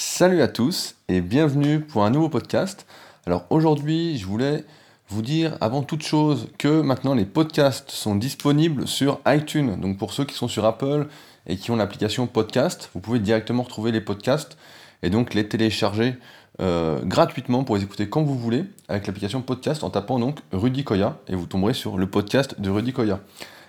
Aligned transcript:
Salut 0.00 0.42
à 0.42 0.46
tous 0.46 0.94
et 1.08 1.20
bienvenue 1.20 1.80
pour 1.80 2.04
un 2.04 2.10
nouveau 2.10 2.28
podcast. 2.28 2.86
Alors 3.26 3.46
aujourd'hui, 3.50 4.16
je 4.16 4.26
voulais 4.26 4.64
vous 5.08 5.22
dire 5.22 5.58
avant 5.60 5.82
toute 5.82 6.02
chose 6.02 6.46
que 6.56 6.82
maintenant 6.82 7.14
les 7.14 7.24
podcasts 7.24 7.90
sont 7.90 8.14
disponibles 8.14 8.86
sur 8.86 9.18
iTunes. 9.26 9.76
Donc 9.80 9.98
pour 9.98 10.12
ceux 10.12 10.24
qui 10.24 10.36
sont 10.36 10.46
sur 10.46 10.64
Apple 10.66 11.08
et 11.48 11.56
qui 11.56 11.72
ont 11.72 11.76
l'application 11.76 12.28
podcast, 12.28 12.90
vous 12.94 13.00
pouvez 13.00 13.18
directement 13.18 13.64
retrouver 13.64 13.90
les 13.90 14.00
podcasts 14.00 14.56
et 15.02 15.10
donc 15.10 15.34
les 15.34 15.48
télécharger 15.48 16.14
euh, 16.60 17.00
gratuitement 17.02 17.64
pour 17.64 17.74
les 17.74 17.82
écouter 17.82 18.08
quand 18.08 18.22
vous 18.22 18.38
voulez 18.38 18.66
avec 18.86 19.04
l'application 19.08 19.42
podcast 19.42 19.82
en 19.82 19.90
tapant 19.90 20.20
donc 20.20 20.38
Rudy 20.52 20.84
Koya 20.84 21.18
et 21.26 21.34
vous 21.34 21.46
tomberez 21.46 21.74
sur 21.74 21.98
le 21.98 22.08
podcast 22.08 22.60
de 22.60 22.70
Rudy 22.70 22.92
Koya. 22.92 23.18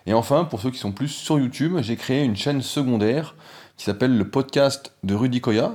Et 0.06 0.14
enfin, 0.14 0.44
pour 0.44 0.62
ceux 0.62 0.70
qui 0.70 0.78
sont 0.78 0.92
plus 0.92 1.08
sur 1.08 1.40
YouTube, 1.40 1.78
j'ai 1.82 1.96
créé 1.96 2.24
une 2.24 2.36
chaîne 2.36 2.62
secondaire 2.62 3.34
qui 3.78 3.86
s'appelle 3.86 4.16
le 4.16 4.30
podcast 4.30 4.94
de 5.04 5.16
Rudy 5.16 5.42
Koya. 5.42 5.74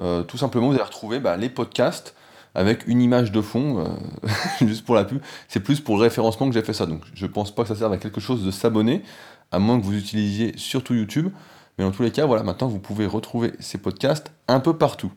Euh, 0.00 0.22
tout 0.22 0.38
simplement, 0.38 0.68
vous 0.68 0.74
allez 0.74 0.82
retrouver 0.82 1.20
bah, 1.20 1.36
les 1.36 1.48
podcasts 1.48 2.14
avec 2.54 2.86
une 2.86 3.00
image 3.00 3.32
de 3.32 3.40
fond, 3.40 3.78
euh, 3.78 4.26
juste 4.66 4.84
pour 4.84 4.94
la 4.94 5.04
pub. 5.04 5.20
C'est 5.48 5.60
plus 5.60 5.80
pour 5.80 5.96
le 5.96 6.02
référencement 6.02 6.48
que 6.48 6.54
j'ai 6.54 6.62
fait 6.62 6.72
ça. 6.72 6.86
Donc 6.86 7.02
je 7.14 7.26
pense 7.26 7.54
pas 7.54 7.62
que 7.62 7.68
ça 7.68 7.76
serve 7.76 7.92
à 7.92 7.98
quelque 7.98 8.20
chose 8.20 8.44
de 8.44 8.50
s'abonner, 8.50 9.02
à 9.50 9.58
moins 9.58 9.78
que 9.78 9.84
vous 9.84 9.96
utilisiez 9.96 10.52
surtout 10.56 10.94
YouTube. 10.94 11.30
Mais 11.78 11.84
dans 11.84 11.90
tous 11.90 12.02
les 12.02 12.10
cas, 12.10 12.26
voilà, 12.26 12.42
maintenant 12.42 12.68
vous 12.68 12.78
pouvez 12.78 13.06
retrouver 13.06 13.52
ces 13.60 13.78
podcasts 13.78 14.32
un 14.48 14.60
peu 14.60 14.76
partout. 14.76 15.12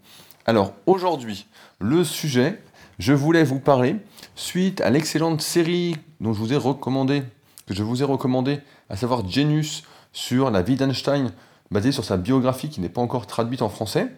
Alors 0.45 0.73
aujourd'hui, 0.85 1.47
le 1.79 2.03
sujet, 2.03 2.61
je 2.99 3.13
voulais 3.13 3.43
vous 3.43 3.59
parler, 3.59 3.97
suite 4.35 4.79
à 4.81 4.89
l'excellente 4.89 5.41
série 5.41 5.97
dont 6.21 6.33
je 6.33 6.39
vous 6.39 6.53
ai 6.53 6.57
recommandé, 6.57 7.23
que 7.67 7.73
je 7.73 7.83
vous 7.83 8.01
ai 8.01 8.05
recommandé, 8.05 8.59
à 8.89 8.95
savoir 8.95 9.27
Genius 9.27 9.83
sur 10.13 10.51
la 10.51 10.61
vie 10.61 10.75
d'Einstein, 10.75 11.33
basée 11.71 11.91
sur 11.91 12.05
sa 12.05 12.15
biographie 12.15 12.69
qui 12.69 12.79
n'est 12.79 12.89
pas 12.89 13.01
encore 13.01 13.27
traduite 13.27 13.61
en 13.61 13.69
français. 13.69 14.11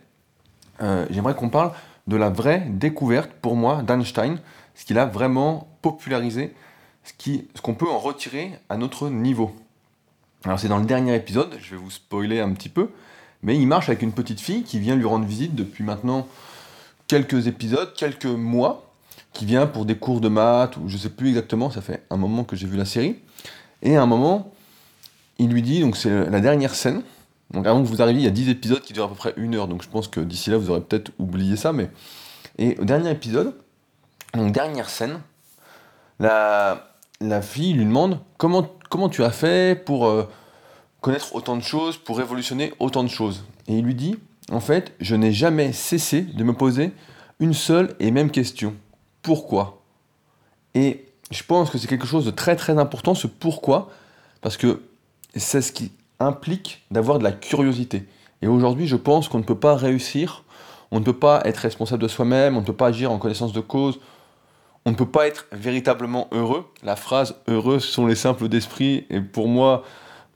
Euh, 0.81 1.05
j'aimerais 1.09 1.36
qu'on 1.36 1.49
parle 1.49 1.72
de 2.08 2.16
la 2.16 2.30
vraie 2.30 2.66
découverte 2.70 3.31
pour 3.41 3.55
moi 3.55 3.81
d'Einstein, 3.83 4.39
ce 4.75 4.86
qu'il 4.86 4.97
a 4.97 5.06
vraiment 5.06 5.67
popularisé, 5.81 6.53
ce 7.03 7.61
qu'on 7.61 7.73
peut 7.73 7.89
en 7.89 8.00
retirer 8.00 8.52
à 8.69 8.78
notre 8.78 9.09
niveau. 9.09 9.56
Alors 10.45 10.59
c'est 10.59 10.67
dans 10.67 10.78
le 10.78 10.86
dernier 10.86 11.16
épisode, 11.16 11.58
je 11.59 11.72
vais 11.72 11.81
vous 11.81 11.92
spoiler 11.92 12.39
un 12.39 12.52
petit 12.52 12.69
peu, 12.69 12.89
mais 13.42 13.58
il 13.58 13.67
marche 13.67 13.89
avec 13.89 14.02
une 14.02 14.11
petite 14.11 14.39
fille 14.39 14.64
qui 14.64 14.80
vient 14.80 14.95
lui 14.95 15.06
rendre 15.06 15.25
visite 15.25 15.56
depuis 15.56 15.84
maintenant 15.84 16.28
quelques 17.08 17.47
épisodes, 17.47 17.94
quelques 17.94 18.25
mois, 18.25 18.84
qui 19.34 19.45
vient 19.45 19.67
pour 19.67 19.86
des 19.86 19.95
cours 19.95 20.22
de 20.22 20.30
maths, 20.30 20.78
ou 20.78 20.88
je 20.88 20.97
sais 20.97 21.09
plus 21.09 21.30
exactement, 21.30 21.69
ça 21.69 21.81
fait 21.81 22.03
un 22.09 22.17
moment 22.17 22.44
que 22.44 22.56
j'ai 22.56 22.67
vu 22.67 22.78
la 22.78 22.86
série. 22.86 23.17
Et 23.81 23.95
à 23.95 24.02
un 24.02 24.06
moment, 24.06 24.52
il 25.38 25.50
lui 25.50 25.62
dit, 25.62 25.81
donc 25.81 25.95
c'est 25.95 26.30
la 26.30 26.39
dernière 26.39 26.73
scène, 26.73 27.03
donc 27.52 27.66
avant 27.66 27.81
que 27.81 27.88
vous 27.88 28.02
arriviez, 28.02 28.22
il 28.22 28.26
y 28.26 28.28
a 28.28 28.31
10 28.31 28.50
épisodes 28.50 28.81
qui 28.81 28.94
durent 28.94 29.06
à 29.06 29.09
peu 29.09 29.16
près 29.16 29.34
une 29.38 29.56
heure, 29.56 29.67
donc 29.67 29.81
je 29.81 29.88
pense 29.90 30.08
que 30.08 30.20
d'ici 30.20 30.50
là, 30.50 30.58
vous 30.58 30.70
aurez 30.70 30.81
peut-être 30.81 31.12
oublié 31.20 31.56
ça, 31.56 31.72
mais... 31.73 31.90
Et 32.58 32.78
au 32.80 32.86
dernier 32.86 33.12
épisode, 33.12 33.53
donc 34.34 34.52
dernière 34.52 34.90
scène, 34.90 35.22
la, 36.20 36.92
la 37.22 37.42
fille 37.42 37.73
lui 37.73 37.86
demande 37.86 38.20
comment, 38.38 38.68
comment 38.90 39.09
tu 39.09 39.23
as 39.23 39.31
fait 39.31 39.84
pour... 39.86 40.08
Euh, 40.08 40.28
connaître 41.02 41.36
autant 41.36 41.56
de 41.56 41.64
choses, 41.64 41.98
pour 41.98 42.18
révolutionner 42.18 42.73
autant 42.80 43.03
de 43.03 43.09
choses? 43.09 43.45
Et 43.68 43.78
il 43.78 43.86
lui 43.86 43.95
dit, 43.95 44.18
en 44.52 44.59
fait, 44.59 44.94
je 45.00 45.16
n'ai 45.16 45.31
jamais 45.31 45.72
cessé 45.72 46.22
de 46.22 46.44
me 46.44 46.53
poser 46.53 46.92
une 47.40 47.53
seule 47.53 47.95
et 48.00 48.12
même 48.12 48.31
question. 48.31 48.75
Pourquoi? 49.22 49.84
Et 50.73 51.06
je 51.31 51.44
pense 51.44 51.70
que 51.70 51.78
c'est 51.78 51.88
quelque 51.88 52.08
chose 52.08 52.25
de 52.25 52.31
très 52.31 52.56
très 52.56 52.78
important, 52.78 53.16
ce 53.16 53.28
pourquoi, 53.28 53.92
parce 54.42 54.58
que 54.58 54.81
c'est 55.36 55.62
ce 55.62 55.72
qui 55.72 55.92
implique 56.19 56.83
d'avoir 56.91 57.19
de 57.19 57.23
la 57.23 57.31
curiosité. 57.31 58.07
Et 58.41 58.47
aujourd'hui, 58.47 58.87
je 58.87 58.95
pense 58.95 59.27
qu'on 59.27 59.39
ne 59.39 59.43
peut 59.43 59.59
pas 59.59 59.75
réussir, 59.75 60.43
on 60.91 60.99
ne 60.99 61.05
peut 61.05 61.13
pas 61.13 61.41
être 61.45 61.57
responsable 61.57 62.03
de 62.03 62.07
soi-même, 62.07 62.55
on 62.57 62.61
ne 62.61 62.65
peut 62.65 62.73
pas 62.73 62.87
agir 62.87 63.11
en 63.11 63.17
connaissance 63.17 63.53
de 63.53 63.59
cause, 63.59 63.99
on 64.85 64.91
ne 64.91 64.95
peut 64.95 65.09
pas 65.09 65.27
être 65.27 65.47
véritablement 65.51 66.27
heureux. 66.31 66.65
La 66.83 66.95
phrase 66.95 67.35
heureux 67.47 67.79
sont 67.79 68.06
les 68.06 68.16
simples 68.16 68.47
d'esprit, 68.47 69.06
et 69.09 69.19
pour 69.19 69.47
moi, 69.47 69.83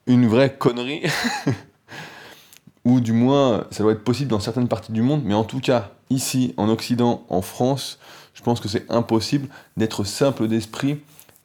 une 0.07 0.27
vraie 0.27 0.53
connerie. 0.53 1.03
Ou 2.85 2.99
du 2.99 3.13
moins, 3.13 3.65
ça 3.69 3.83
doit 3.83 3.93
être 3.93 4.03
possible 4.03 4.31
dans 4.31 4.39
certaines 4.39 4.67
parties 4.67 4.91
du 4.91 5.03
monde, 5.03 5.21
mais 5.23 5.35
en 5.35 5.43
tout 5.43 5.59
cas, 5.59 5.91
ici, 6.09 6.53
en 6.57 6.67
Occident, 6.67 7.23
en 7.29 7.41
France, 7.41 7.99
je 8.33 8.41
pense 8.41 8.59
que 8.59 8.67
c'est 8.67 8.91
impossible 8.91 9.47
d'être 9.77 10.03
simple 10.03 10.47
d'esprit 10.47 10.99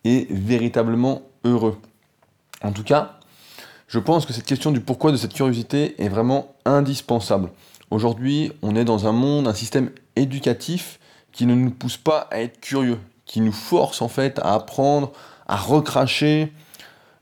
et 0.05 0.27
véritablement 0.31 1.23
heureux. 1.45 1.79
En 2.63 2.73
tout 2.73 2.85
cas, 2.85 3.16
je 3.89 3.99
pense 3.99 4.27
que 4.27 4.33
cette 4.33 4.47
question 4.47 4.73
du 4.73 4.81
pourquoi 4.81 5.13
de 5.13 5.17
cette 5.17 5.33
curiosité 5.33 5.95
est 6.03 6.09
vraiment 6.09 6.55
indispensable. 6.65 7.51
Aujourd'hui, 7.91 8.53
on 8.63 8.75
est 8.75 8.85
dans 8.85 9.07
un 9.07 9.13
monde, 9.13 9.47
un 9.47 9.55
système 9.55 9.91
éducatif 10.17 10.99
qui 11.31 11.47
ne 11.47 11.55
nous 11.55 11.71
pousse 11.71 11.97
pas 11.97 12.27
à 12.31 12.41
être 12.41 12.61
curieux, 12.61 12.99
qui 13.27 13.41
nous 13.41 13.53
force 13.53 14.03
en 14.03 14.09
fait 14.09 14.41
à 14.41 14.55
apprendre, 14.55 15.13
à 15.47 15.57
recracher, 15.57 16.53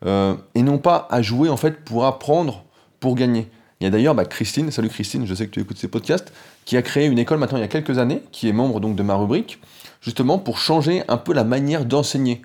euh, 0.06 0.34
et 0.54 0.62
non 0.62 0.78
pas 0.78 1.06
à 1.10 1.20
jouer 1.20 1.50
en 1.50 1.56
fait 1.56 1.84
pour 1.84 2.06
apprendre, 2.06 2.64
pour 2.98 3.14
gagner. 3.14 3.50
Il 3.80 3.84
y 3.84 3.86
a 3.86 3.91
d'ailleurs 3.91 4.14
bah, 4.14 4.24
Christine, 4.24 4.70
salut 4.70 4.88
Christine, 4.88 5.26
je 5.26 5.34
sais 5.34 5.47
que 5.47 5.50
tu 5.50 5.60
écoutes 5.60 5.76
ces 5.76 5.88
podcasts, 5.88 6.32
qui 6.64 6.78
a 6.78 6.82
créé 6.82 7.06
une 7.06 7.19
école 7.19 7.38
maintenant 7.38 7.58
il 7.58 7.62
y 7.62 7.64
a 7.64 7.69
quelques 7.69 7.98
années, 7.98 8.22
qui 8.32 8.48
est 8.48 8.53
membre 8.53 8.80
donc 8.80 8.97
de 8.97 9.03
ma 9.03 9.16
rubrique, 9.16 9.60
justement 10.00 10.38
pour 10.38 10.56
changer 10.56 11.03
un 11.08 11.19
peu 11.19 11.34
la 11.34 11.44
manière 11.44 11.84
d'enseigner. 11.84 12.41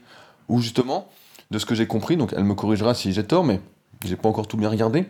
Ou 0.49 0.59
justement, 0.59 1.07
de 1.51 1.59
ce 1.59 1.65
que 1.65 1.75
j'ai 1.75 1.87
compris, 1.87 2.17
donc 2.17 2.33
elle 2.35 2.43
me 2.43 2.55
corrigera 2.55 2.93
si 2.93 3.13
j'ai 3.13 3.23
tort, 3.23 3.43
mais 3.43 3.61
j'ai 4.05 4.15
pas 4.15 4.29
encore 4.29 4.47
tout 4.47 4.57
bien 4.57 4.69
regardé, 4.69 5.07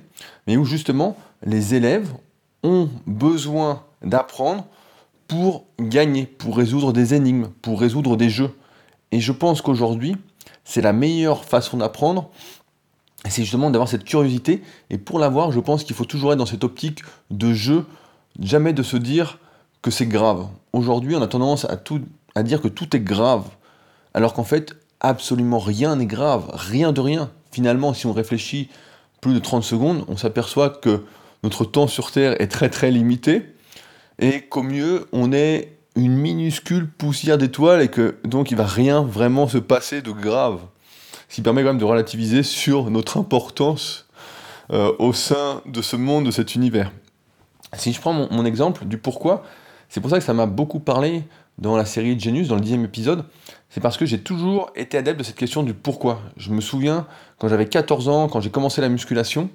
mais 0.47 0.57
où 0.57 0.65
justement 0.65 1.15
les 1.43 1.75
élèves 1.75 2.11
ont 2.63 2.89
besoin 3.05 3.83
d'apprendre 4.01 4.65
pour 5.27 5.65
gagner, 5.79 6.25
pour 6.25 6.57
résoudre 6.57 6.91
des 6.91 7.13
énigmes, 7.13 7.49
pour 7.61 7.79
résoudre 7.79 8.17
des 8.17 8.29
jeux. 8.29 8.51
Et 9.11 9.19
je 9.19 9.31
pense 9.31 9.61
qu'aujourd'hui, 9.61 10.15
c'est 10.63 10.81
la 10.81 10.93
meilleure 10.93 11.45
façon 11.45 11.77
d'apprendre. 11.77 12.29
C'est 13.27 13.43
justement 13.43 13.69
d'avoir 13.69 13.89
cette 13.89 14.03
curiosité. 14.03 14.63
Et 14.89 14.97
pour 14.97 15.19
l'avoir, 15.19 15.51
je 15.51 15.59
pense 15.59 15.83
qu'il 15.83 15.95
faut 15.95 16.05
toujours 16.05 16.31
être 16.31 16.39
dans 16.39 16.45
cette 16.45 16.63
optique 16.63 17.01
de 17.31 17.53
jeu, 17.53 17.85
jamais 18.39 18.73
de 18.73 18.83
se 18.83 18.97
dire 18.97 19.39
que 19.81 19.91
c'est 19.91 20.05
grave. 20.05 20.47
Aujourd'hui, 20.73 21.15
on 21.15 21.21
a 21.21 21.27
tendance 21.27 21.65
à, 21.65 22.43
dire 22.43 22.61
que 22.61 22.67
tout 22.67 22.95
est 22.95 23.01
grave. 23.01 23.45
Alors 24.13 24.33
qu'en 24.33 24.43
fait, 24.43 24.75
absolument 24.99 25.59
rien 25.59 25.95
n'est 25.95 26.05
grave. 26.05 26.49
Rien 26.53 26.91
de 26.91 27.01
rien. 27.01 27.31
Finalement, 27.51 27.93
si 27.93 28.05
on 28.05 28.13
réfléchit 28.13 28.69
plus 29.21 29.33
de 29.33 29.39
30 29.39 29.63
secondes, 29.63 30.05
on 30.07 30.17
s'aperçoit 30.17 30.69
que 30.69 31.03
notre 31.43 31.65
temps 31.65 31.87
sur 31.87 32.11
Terre 32.11 32.39
est 32.41 32.47
très 32.47 32.69
très 32.69 32.91
limité 32.91 33.43
et 34.19 34.41
qu'au 34.41 34.63
mieux, 34.63 35.07
on 35.11 35.31
est 35.31 35.77
une 35.95 36.15
minuscule 36.15 36.89
poussière 36.89 37.37
d'étoiles 37.37 37.81
et 37.81 37.87
que 37.87 38.17
donc 38.23 38.51
il 38.51 38.57
va 38.57 38.65
rien 38.65 39.01
vraiment 39.01 39.47
se 39.47 39.57
passer 39.57 40.01
de 40.01 40.11
grave. 40.11 40.61
Ce 41.27 41.35
qui 41.35 41.41
permet 41.41 41.61
quand 41.61 41.69
même 41.69 41.77
de 41.77 41.85
relativiser 41.85 42.43
sur 42.43 42.89
notre 42.89 43.17
importance 43.17 44.07
euh, 44.71 44.93
au 44.99 45.13
sein 45.13 45.61
de 45.65 45.81
ce 45.81 45.95
monde, 45.95 46.25
de 46.25 46.31
cet 46.31 46.55
univers. 46.55 46.91
Si 47.73 47.93
je 47.93 47.99
prends 47.99 48.13
mon, 48.13 48.45
exemple 48.45 48.85
du 48.85 48.97
pourquoi, 48.97 49.43
c'est 49.89 50.01
pour 50.01 50.09
ça 50.09 50.17
que 50.17 50.23
ça 50.23 50.33
m'a 50.33 50.47
beaucoup 50.47 50.79
parlé 50.79 51.23
dans 51.59 51.75
la 51.75 51.85
série 51.85 52.19
Genius, 52.19 52.47
dans 52.47 52.55
le 52.55 52.61
dixième 52.61 52.85
épisode, 52.85 53.25
c'est 53.69 53.81
parce 53.81 53.97
que 53.97 54.05
j'ai 54.05 54.19
toujours 54.19 54.71
été 54.75 54.97
adepte 54.97 55.19
de 55.19 55.23
cette 55.23 55.35
question 55.35 55.61
du 55.61 55.73
pourquoi. 55.73 56.21
Je 56.37 56.51
me 56.51 56.61
souviens, 56.61 57.05
quand 57.39 57.47
j'avais 57.47 57.67
14 57.67 58.09
ans, 58.09 58.27
quand 58.27 58.41
j'ai 58.41 58.51
commencé 58.51 58.81
la 58.81 58.89
musculation, 58.89 59.49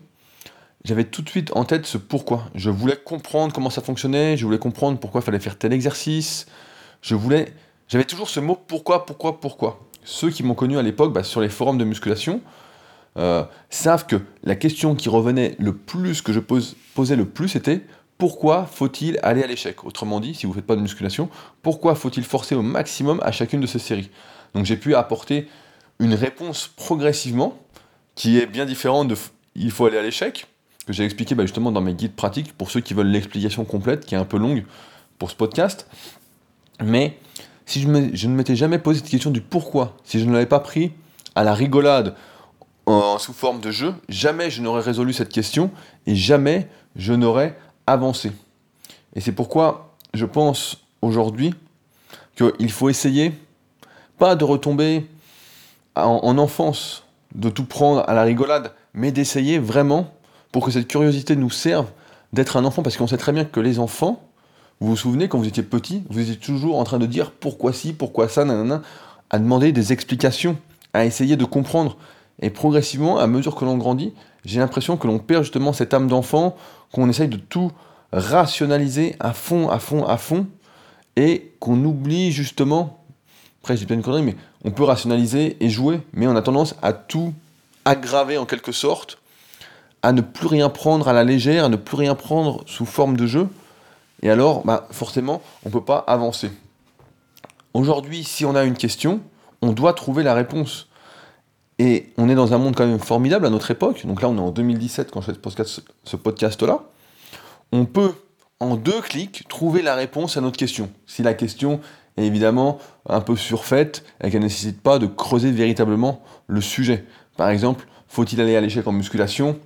j'avais 0.84 1.04
tout 1.04 1.22
de 1.22 1.28
suite 1.28 1.50
en 1.54 1.64
tête 1.64 1.86
ce 1.86 1.98
pourquoi. 1.98 2.44
Je 2.54 2.70
voulais 2.70 2.96
comprendre 2.96 3.52
comment 3.52 3.70
ça 3.70 3.82
fonctionnait, 3.82 4.36
je 4.36 4.44
voulais 4.44 4.58
comprendre 4.58 4.98
pourquoi 4.98 5.20
il 5.20 5.24
fallait 5.24 5.38
faire 5.38 5.56
tel 5.56 5.72
exercice. 5.72 6.46
Je 7.02 7.14
voulais. 7.14 7.52
J'avais 7.88 8.04
toujours 8.04 8.28
ce 8.30 8.40
mot 8.40 8.56
pourquoi, 8.66 9.04
pourquoi, 9.04 9.38
pourquoi. 9.40 9.80
Ceux 10.02 10.30
qui 10.30 10.42
m'ont 10.42 10.54
connu 10.54 10.78
à 10.78 10.82
l'époque 10.82 11.12
bah, 11.12 11.22
sur 11.22 11.40
les 11.40 11.48
forums 11.48 11.78
de 11.78 11.84
musculation 11.84 12.40
euh, 13.16 13.44
savent 13.70 14.06
que 14.06 14.16
la 14.42 14.56
question 14.56 14.94
qui 14.94 15.08
revenait 15.08 15.54
le 15.58 15.74
plus, 15.74 16.22
que 16.22 16.32
je 16.32 16.40
posais 16.40 17.16
le 17.16 17.24
plus, 17.26 17.48
c'était 17.48 17.82
pourquoi 18.16 18.64
faut-il 18.64 19.18
aller 19.22 19.42
à 19.42 19.46
l'échec? 19.46 19.84
Autrement 19.84 20.20
dit, 20.20 20.34
si 20.34 20.46
vous 20.46 20.52
ne 20.52 20.56
faites 20.56 20.66
pas 20.66 20.76
de 20.76 20.80
musculation, 20.80 21.28
pourquoi 21.62 21.94
faut-il 21.94 22.24
forcer 22.24 22.54
au 22.54 22.62
maximum 22.62 23.20
à 23.22 23.32
chacune 23.32 23.60
de 23.60 23.66
ces 23.66 23.78
séries? 23.78 24.10
Donc 24.54 24.64
j'ai 24.64 24.76
pu 24.76 24.94
apporter 24.94 25.48
une 25.98 26.14
réponse 26.14 26.68
progressivement 26.68 27.58
qui 28.14 28.38
est 28.38 28.46
bien 28.46 28.64
différente 28.64 29.08
de 29.08 29.16
il 29.56 29.70
faut 29.70 29.86
aller 29.86 29.98
à 29.98 30.02
l'échec, 30.02 30.46
que 30.86 30.92
j'ai 30.92 31.04
expliqué 31.04 31.34
bah, 31.34 31.44
justement 31.44 31.72
dans 31.72 31.80
mes 31.80 31.94
guides 31.94 32.14
pratiques, 32.14 32.52
pour 32.56 32.70
ceux 32.70 32.80
qui 32.80 32.94
veulent 32.94 33.08
l'explication 33.08 33.64
complète, 33.64 34.04
qui 34.04 34.14
est 34.14 34.18
un 34.18 34.24
peu 34.24 34.38
longue 34.38 34.64
pour 35.18 35.30
ce 35.30 35.36
podcast. 35.36 35.88
Mais 36.82 37.18
si 37.66 37.80
je, 37.80 37.88
ne 37.88 38.34
m'étais 38.34 38.56
jamais 38.56 38.78
posé 38.78 39.00
cette 39.00 39.08
question 39.08 39.30
du 39.30 39.40
pourquoi, 39.40 39.96
si 40.04 40.20
je 40.20 40.24
ne 40.24 40.32
l'avais 40.32 40.46
pas 40.46 40.60
pris 40.60 40.92
à 41.34 41.44
la 41.44 41.54
rigolade 41.54 42.14
en, 42.86 43.18
sous 43.18 43.32
forme 43.32 43.60
de 43.60 43.70
jeu, 43.70 43.94
jamais 44.08 44.50
je 44.50 44.60
n'aurais 44.60 44.82
résolu 44.82 45.12
cette 45.12 45.30
question 45.30 45.70
et 46.06 46.14
jamais 46.14 46.68
je 46.96 47.12
n'aurais 47.12 47.56
avancé. 47.86 48.32
Et 49.14 49.20
c'est 49.20 49.32
pourquoi 49.32 49.94
je 50.12 50.26
pense 50.26 50.84
aujourd'hui 51.00 51.54
qu'il 52.36 52.70
faut 52.70 52.88
essayer, 52.88 53.32
pas 54.18 54.34
de 54.34 54.44
retomber 54.44 55.06
en 55.94 56.36
enfance, 56.38 57.03
de 57.34 57.48
tout 57.48 57.64
prendre 57.64 58.04
à 58.08 58.14
la 58.14 58.22
rigolade, 58.22 58.72
mais 58.92 59.12
d'essayer 59.12 59.58
vraiment 59.58 60.12
pour 60.52 60.64
que 60.64 60.70
cette 60.70 60.88
curiosité 60.88 61.36
nous 61.36 61.50
serve 61.50 61.86
d'être 62.32 62.56
un 62.56 62.64
enfant, 62.64 62.82
parce 62.82 62.96
qu'on 62.96 63.06
sait 63.06 63.16
très 63.16 63.32
bien 63.32 63.44
que 63.44 63.60
les 63.60 63.78
enfants, 63.78 64.22
vous 64.80 64.88
vous 64.88 64.96
souvenez, 64.96 65.28
quand 65.28 65.38
vous 65.38 65.46
étiez 65.46 65.62
petit, 65.62 66.04
vous 66.10 66.20
étiez 66.20 66.36
toujours 66.36 66.78
en 66.78 66.84
train 66.84 66.98
de 66.98 67.06
dire 67.06 67.30
pourquoi 67.30 67.72
ci, 67.72 67.92
pourquoi 67.92 68.28
ça, 68.28 68.44
nanana, 68.44 68.82
à 69.30 69.38
demander 69.38 69.72
des 69.72 69.92
explications, 69.92 70.56
à 70.92 71.04
essayer 71.04 71.36
de 71.36 71.44
comprendre. 71.44 71.96
Et 72.40 72.50
progressivement, 72.50 73.18
à 73.18 73.26
mesure 73.26 73.54
que 73.54 73.64
l'on 73.64 73.76
grandit, 73.76 74.12
j'ai 74.44 74.60
l'impression 74.60 74.96
que 74.96 75.06
l'on 75.06 75.18
perd 75.18 75.44
justement 75.44 75.72
cette 75.72 75.94
âme 75.94 76.08
d'enfant, 76.08 76.56
qu'on 76.92 77.08
essaye 77.08 77.28
de 77.28 77.36
tout 77.36 77.70
rationaliser 78.12 79.16
à 79.20 79.32
fond, 79.32 79.68
à 79.70 79.78
fond, 79.78 80.04
à 80.04 80.16
fond, 80.16 80.46
et 81.16 81.54
qu'on 81.60 81.84
oublie 81.84 82.32
justement, 82.32 83.04
après 83.62 83.76
j'ai 83.76 83.86
bien 83.86 83.96
une 83.96 84.02
connerie, 84.02 84.22
mais 84.22 84.36
on 84.64 84.70
peut 84.70 84.84
rationaliser 84.84 85.56
et 85.60 85.68
jouer, 85.68 86.00
mais 86.12 86.26
on 86.26 86.36
a 86.36 86.42
tendance 86.42 86.74
à 86.82 86.92
tout 86.92 87.32
aggraver 87.84 88.38
en 88.38 88.46
quelque 88.46 88.72
sorte, 88.72 89.18
à 90.02 90.12
ne 90.12 90.20
plus 90.20 90.46
rien 90.46 90.70
prendre 90.70 91.08
à 91.08 91.12
la 91.12 91.24
légère, 91.24 91.64
à 91.64 91.68
ne 91.68 91.76
plus 91.76 91.96
rien 91.96 92.14
prendre 92.14 92.62
sous 92.66 92.86
forme 92.86 93.16
de 93.16 93.26
jeu, 93.26 93.48
et 94.22 94.30
alors 94.30 94.64
bah, 94.64 94.88
forcément 94.90 95.42
on 95.64 95.68
ne 95.68 95.72
peut 95.72 95.84
pas 95.84 95.98
avancer. 96.06 96.50
Aujourd'hui, 97.74 98.22
si 98.24 98.44
on 98.44 98.54
a 98.54 98.64
une 98.64 98.76
question, 98.76 99.20
on 99.60 99.72
doit 99.72 99.92
trouver 99.94 100.22
la 100.22 100.34
réponse. 100.34 100.88
Et 101.80 102.12
on 102.16 102.28
est 102.28 102.36
dans 102.36 102.54
un 102.54 102.58
monde 102.58 102.76
quand 102.76 102.86
même 102.86 103.00
formidable 103.00 103.46
à 103.46 103.50
notre 103.50 103.70
époque. 103.72 104.06
Donc 104.06 104.22
là, 104.22 104.28
on 104.28 104.36
est 104.36 104.40
en 104.40 104.52
2017 104.52 105.10
quand 105.10 105.20
je 105.20 105.32
fais 105.32 105.64
ce 106.04 106.16
podcast-là. 106.16 106.84
On 107.72 107.84
peut, 107.84 108.12
en 108.60 108.76
deux 108.76 109.00
clics, 109.00 109.48
trouver 109.48 109.82
la 109.82 109.96
réponse 109.96 110.36
à 110.36 110.40
notre 110.40 110.56
question. 110.56 110.88
Si 111.06 111.24
la 111.24 111.34
question 111.34 111.80
est 112.16 112.24
évidemment 112.24 112.78
un 113.08 113.20
peu 113.20 113.36
surfaite 113.36 114.04
et 114.22 114.30
qu'elle 114.30 114.40
ne 114.40 114.46
nécessite 114.46 114.80
pas 114.80 114.98
de 114.98 115.06
creuser 115.06 115.50
véritablement 115.50 116.22
le 116.46 116.60
sujet. 116.60 117.04
Par 117.36 117.48
exemple, 117.48 117.86
faut-il 118.08 118.40
aller 118.40 118.56
à 118.56 118.60
l'échec 118.60 118.86
en 118.86 118.92
musculation? 118.92 119.58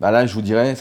Bah 0.00 0.10
Là, 0.10 0.26
je 0.26 0.34
vous 0.34 0.42
dirais, 0.42 0.76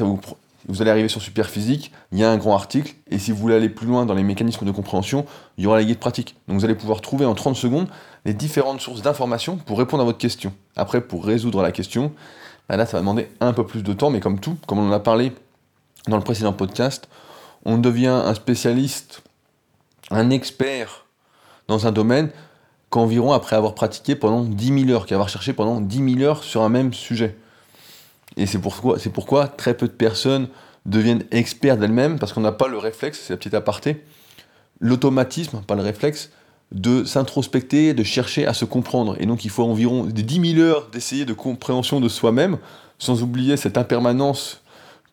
vous, 0.67 0.81
allez 0.81 0.91
arriver 0.91 1.07
sur 1.07 1.21
Superphysique, 1.21 1.91
il 2.12 2.19
y 2.19 2.23
a 2.23 2.29
un 2.29 2.38
grand 2.38 2.56
article, 2.56 2.95
et 3.09 3.19
si 3.19 3.31
vous 3.31 3.38
voulez 3.38 3.56
aller 3.56 3.69
plus 3.69 3.88
loin 3.88 4.06
dans 4.06 4.13
les 4.13 4.23
mécanismes 4.23 4.65
de 4.65 4.71
compréhension, 4.71 5.25
il 5.57 5.63
y 5.63 5.67
aura 5.67 5.77
la 5.77 5.85
guide 5.85 6.00
pratique. 6.00 6.35
Donc 6.47 6.59
vous 6.59 6.65
allez 6.65 6.75
pouvoir 6.75 7.00
trouver 7.01 7.25
en 7.25 7.33
30 7.33 7.56
secondes 7.56 7.88
les 8.25 8.33
différentes 8.33 8.81
sources 8.81 9.01
d'informations 9.01 9.57
pour 9.57 9.77
répondre 9.77 10.01
à 10.01 10.06
votre 10.06 10.18
question. 10.18 10.51
Après, 10.75 11.00
pour 11.00 11.25
résoudre 11.25 11.61
la 11.61 11.71
question, 11.71 12.11
bah 12.68 12.75
là, 12.75 12.85
ça 12.85 12.97
va 12.97 13.00
demander 13.00 13.29
un 13.39 13.53
peu 13.53 13.65
plus 13.65 13.83
de 13.83 13.94
temps, 13.94 14.09
mais 14.09 14.19
comme 14.19 14.39
tout, 14.39 14.57
comme 14.68 14.79
on 14.79 14.89
en 14.89 14.91
a 14.91 15.00
parlé 15.00 15.31
dans 16.07 16.18
le 16.18 16.23
précédent 16.23 16.53
podcast, 16.53 17.07
on 17.63 17.77
devient 17.77 18.07
un 18.07 18.33
spécialiste, 18.33 19.23
un 20.11 20.29
expert 20.29 21.05
dans 21.67 21.88
un 21.88 21.91
domaine 21.91 22.29
qu'environ 22.89 23.33
après 23.33 23.56
avoir 23.56 23.75
pratiqué 23.75 24.15
pendant 24.15 24.44
10 24.44 24.85
000 24.85 24.89
heures, 24.91 25.06
qu'avoir 25.06 25.29
cherché 25.29 25.53
pendant 25.53 25.81
10 25.81 26.15
000 26.15 26.21
heures 26.21 26.44
sur 26.44 26.62
un 26.62 26.69
même 26.69 26.94
sujet. 26.94 27.35
Et 28.38 28.45
c'est 28.45 28.59
pourquoi, 28.59 29.00
c'est 29.00 29.09
pourquoi 29.09 29.47
très 29.47 29.75
peu 29.75 29.88
de 29.88 29.94
personnes 29.94 30.47
deviennent 30.85 31.23
experts 31.31 31.77
d'elles-mêmes, 31.77 32.19
parce 32.19 32.33
qu'on 32.33 32.41
n'a 32.41 32.51
pas 32.51 32.67
le 32.67 32.77
réflexe, 32.77 33.23
c'est 33.25 33.33
la 33.33 33.38
petite 33.38 33.53
aparté, 33.53 34.03
l'automatisme, 34.79 35.62
pas 35.62 35.75
le 35.75 35.81
réflexe, 35.81 36.31
de 36.71 37.03
s'introspecter, 37.03 37.94
de 37.94 38.03
chercher 38.03 38.45
à 38.45 38.53
se 38.53 38.65
comprendre. 38.65 39.15
Et 39.19 39.25
donc 39.25 39.45
il 39.45 39.51
faut 39.51 39.63
environ 39.63 40.03
10 40.06 40.53
000 40.53 40.61
heures 40.61 40.89
d'essayer 40.91 41.25
de 41.25 41.33
compréhension 41.33 42.00
de 42.00 42.09
soi-même, 42.09 42.57
sans 43.00 43.23
oublier 43.23 43.57
cette 43.57 43.77
impermanence 43.77 44.61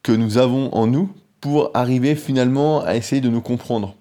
que 0.03 0.13
nous 0.13 0.39
avons 0.39 0.75
en 0.75 0.87
nous, 0.87 1.11
pour 1.41 1.71
arriver 1.75 2.15
finalement 2.15 2.85
à 2.85 2.95
essayer 2.95 3.21
de 3.21 3.29
nous 3.29 3.41
comprendre. 3.41 3.95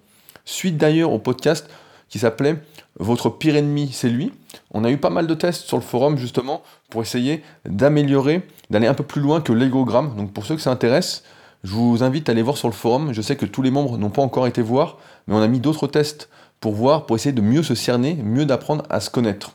Suite 0.44 0.76
d'ailleurs 0.76 1.12
au 1.12 1.18
podcast 1.18 1.68
qui 2.12 2.18
s'appelait 2.18 2.62
Votre 3.00 3.30
pire 3.30 3.56
ennemi, 3.56 3.90
c'est 3.90 4.10
lui. 4.10 4.32
On 4.70 4.84
a 4.84 4.90
eu 4.90 4.98
pas 4.98 5.08
mal 5.08 5.26
de 5.26 5.34
tests 5.34 5.62
sur 5.62 5.78
le 5.78 5.82
forum 5.82 6.18
justement 6.18 6.62
pour 6.90 7.00
essayer 7.00 7.42
d'améliorer, 7.64 8.46
d'aller 8.68 8.86
un 8.86 8.92
peu 8.92 9.02
plus 9.02 9.22
loin 9.22 9.40
que 9.40 9.52
l'égogramme. 9.52 10.14
Donc 10.16 10.32
pour 10.32 10.44
ceux 10.44 10.54
que 10.54 10.60
ça 10.60 10.70
intéresse, 10.70 11.24
je 11.64 11.72
vous 11.72 12.02
invite 12.02 12.28
à 12.28 12.32
aller 12.32 12.42
voir 12.42 12.58
sur 12.58 12.68
le 12.68 12.74
forum. 12.74 13.14
Je 13.14 13.22
sais 13.22 13.36
que 13.36 13.46
tous 13.46 13.62
les 13.62 13.70
membres 13.70 13.96
n'ont 13.96 14.10
pas 14.10 14.20
encore 14.20 14.46
été 14.46 14.60
voir, 14.60 14.98
mais 15.26 15.34
on 15.34 15.40
a 15.40 15.48
mis 15.48 15.58
d'autres 15.58 15.86
tests 15.86 16.28
pour 16.60 16.74
voir, 16.74 17.06
pour 17.06 17.16
essayer 17.16 17.32
de 17.32 17.40
mieux 17.40 17.62
se 17.62 17.74
cerner, 17.74 18.14
mieux 18.14 18.44
d'apprendre 18.44 18.84
à 18.90 19.00
se 19.00 19.08
connaître. 19.08 19.52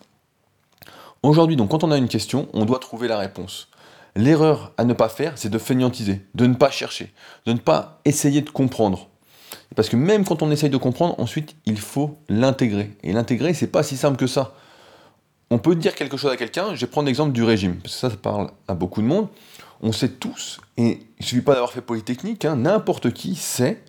Aujourd'hui, 1.21 1.57
donc, 1.57 1.69
quand 1.69 1.83
on 1.83 1.91
a 1.91 1.97
une 1.97 2.07
question, 2.07 2.47
on 2.53 2.65
doit 2.65 2.79
trouver 2.79 3.07
la 3.07 3.19
réponse. 3.19 3.69
L'erreur 4.15 4.73
à 4.77 4.83
ne 4.83 4.93
pas 4.93 5.09
faire, 5.09 5.33
c'est 5.35 5.49
de 5.49 5.59
fainéantiser, 5.59 6.25
de 6.33 6.47
ne 6.47 6.55
pas 6.55 6.71
chercher, 6.71 7.13
de 7.45 7.53
ne 7.53 7.59
pas 7.59 8.01
essayer 8.03 8.41
de 8.41 8.49
comprendre. 8.49 9.09
Parce 9.75 9.89
que 9.89 9.95
même 9.95 10.25
quand 10.25 10.41
on 10.41 10.51
essaye 10.51 10.69
de 10.69 10.77
comprendre, 10.77 11.19
ensuite, 11.19 11.55
il 11.65 11.79
faut 11.79 12.17
l'intégrer. 12.29 12.91
Et 13.03 13.13
l'intégrer, 13.13 13.53
c'est 13.53 13.67
pas 13.67 13.83
si 13.83 13.97
simple 13.97 14.17
que 14.17 14.27
ça 14.27 14.53
on 15.49 15.57
peut 15.57 15.75
dire 15.75 15.95
quelque 15.95 16.17
chose 16.17 16.31
à 16.31 16.37
quelqu'un, 16.37 16.75
je 16.75 16.81
vais 16.81 16.87
prendre 16.87 17.07
l'exemple 17.07 17.31
du 17.31 17.43
régime, 17.43 17.75
parce 17.77 17.95
que 17.95 17.99
ça, 17.99 18.09
ça 18.09 18.17
parle 18.17 18.51
à 18.67 18.73
beaucoup 18.73 19.01
de 19.01 19.07
monde. 19.07 19.27
On 19.81 19.91
sait 19.91 20.09
tous, 20.09 20.59
et 20.75 20.99
il 21.19 21.21
ne 21.21 21.25
suffit 21.25 21.41
pas 21.41 21.53
d'avoir 21.53 21.71
fait 21.71 21.81
Polytechnique, 21.81 22.45
hein, 22.45 22.55
n'importe 22.55 23.13
qui 23.13 23.35
sait 23.35 23.81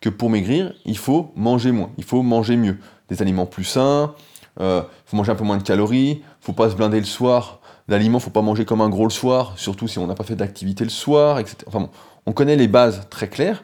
que 0.00 0.08
pour 0.08 0.30
maigrir, 0.30 0.72
il 0.84 0.96
faut 0.96 1.32
manger 1.36 1.72
moins, 1.72 1.90
il 1.98 2.04
faut 2.04 2.22
manger 2.22 2.56
mieux. 2.56 2.78
Des 3.08 3.22
aliments 3.22 3.46
plus 3.46 3.64
sains, 3.64 4.14
il 4.58 4.62
euh, 4.62 4.82
faut 5.04 5.16
manger 5.16 5.32
un 5.32 5.36
peu 5.36 5.44
moins 5.44 5.58
de 5.58 5.62
calories, 5.62 6.10
il 6.10 6.22
faut 6.40 6.52
pas 6.52 6.70
se 6.70 6.74
blinder 6.74 6.98
le 6.98 7.06
soir 7.06 7.60
d'aliments, 7.88 8.18
faut 8.18 8.30
pas 8.30 8.42
manger 8.42 8.64
comme 8.64 8.80
un 8.80 8.88
gros 8.88 9.04
le 9.04 9.10
soir, 9.10 9.52
surtout 9.56 9.86
si 9.86 9.98
on 9.98 10.06
n'a 10.06 10.14
pas 10.14 10.24
fait 10.24 10.34
d'activité 10.34 10.82
le 10.82 10.90
soir, 10.90 11.38
etc. 11.38 11.58
Enfin 11.68 11.80
bon, 11.80 11.90
on 12.24 12.32
connaît 12.32 12.56
les 12.56 12.66
bases 12.66 13.06
très 13.10 13.28
claires, 13.28 13.62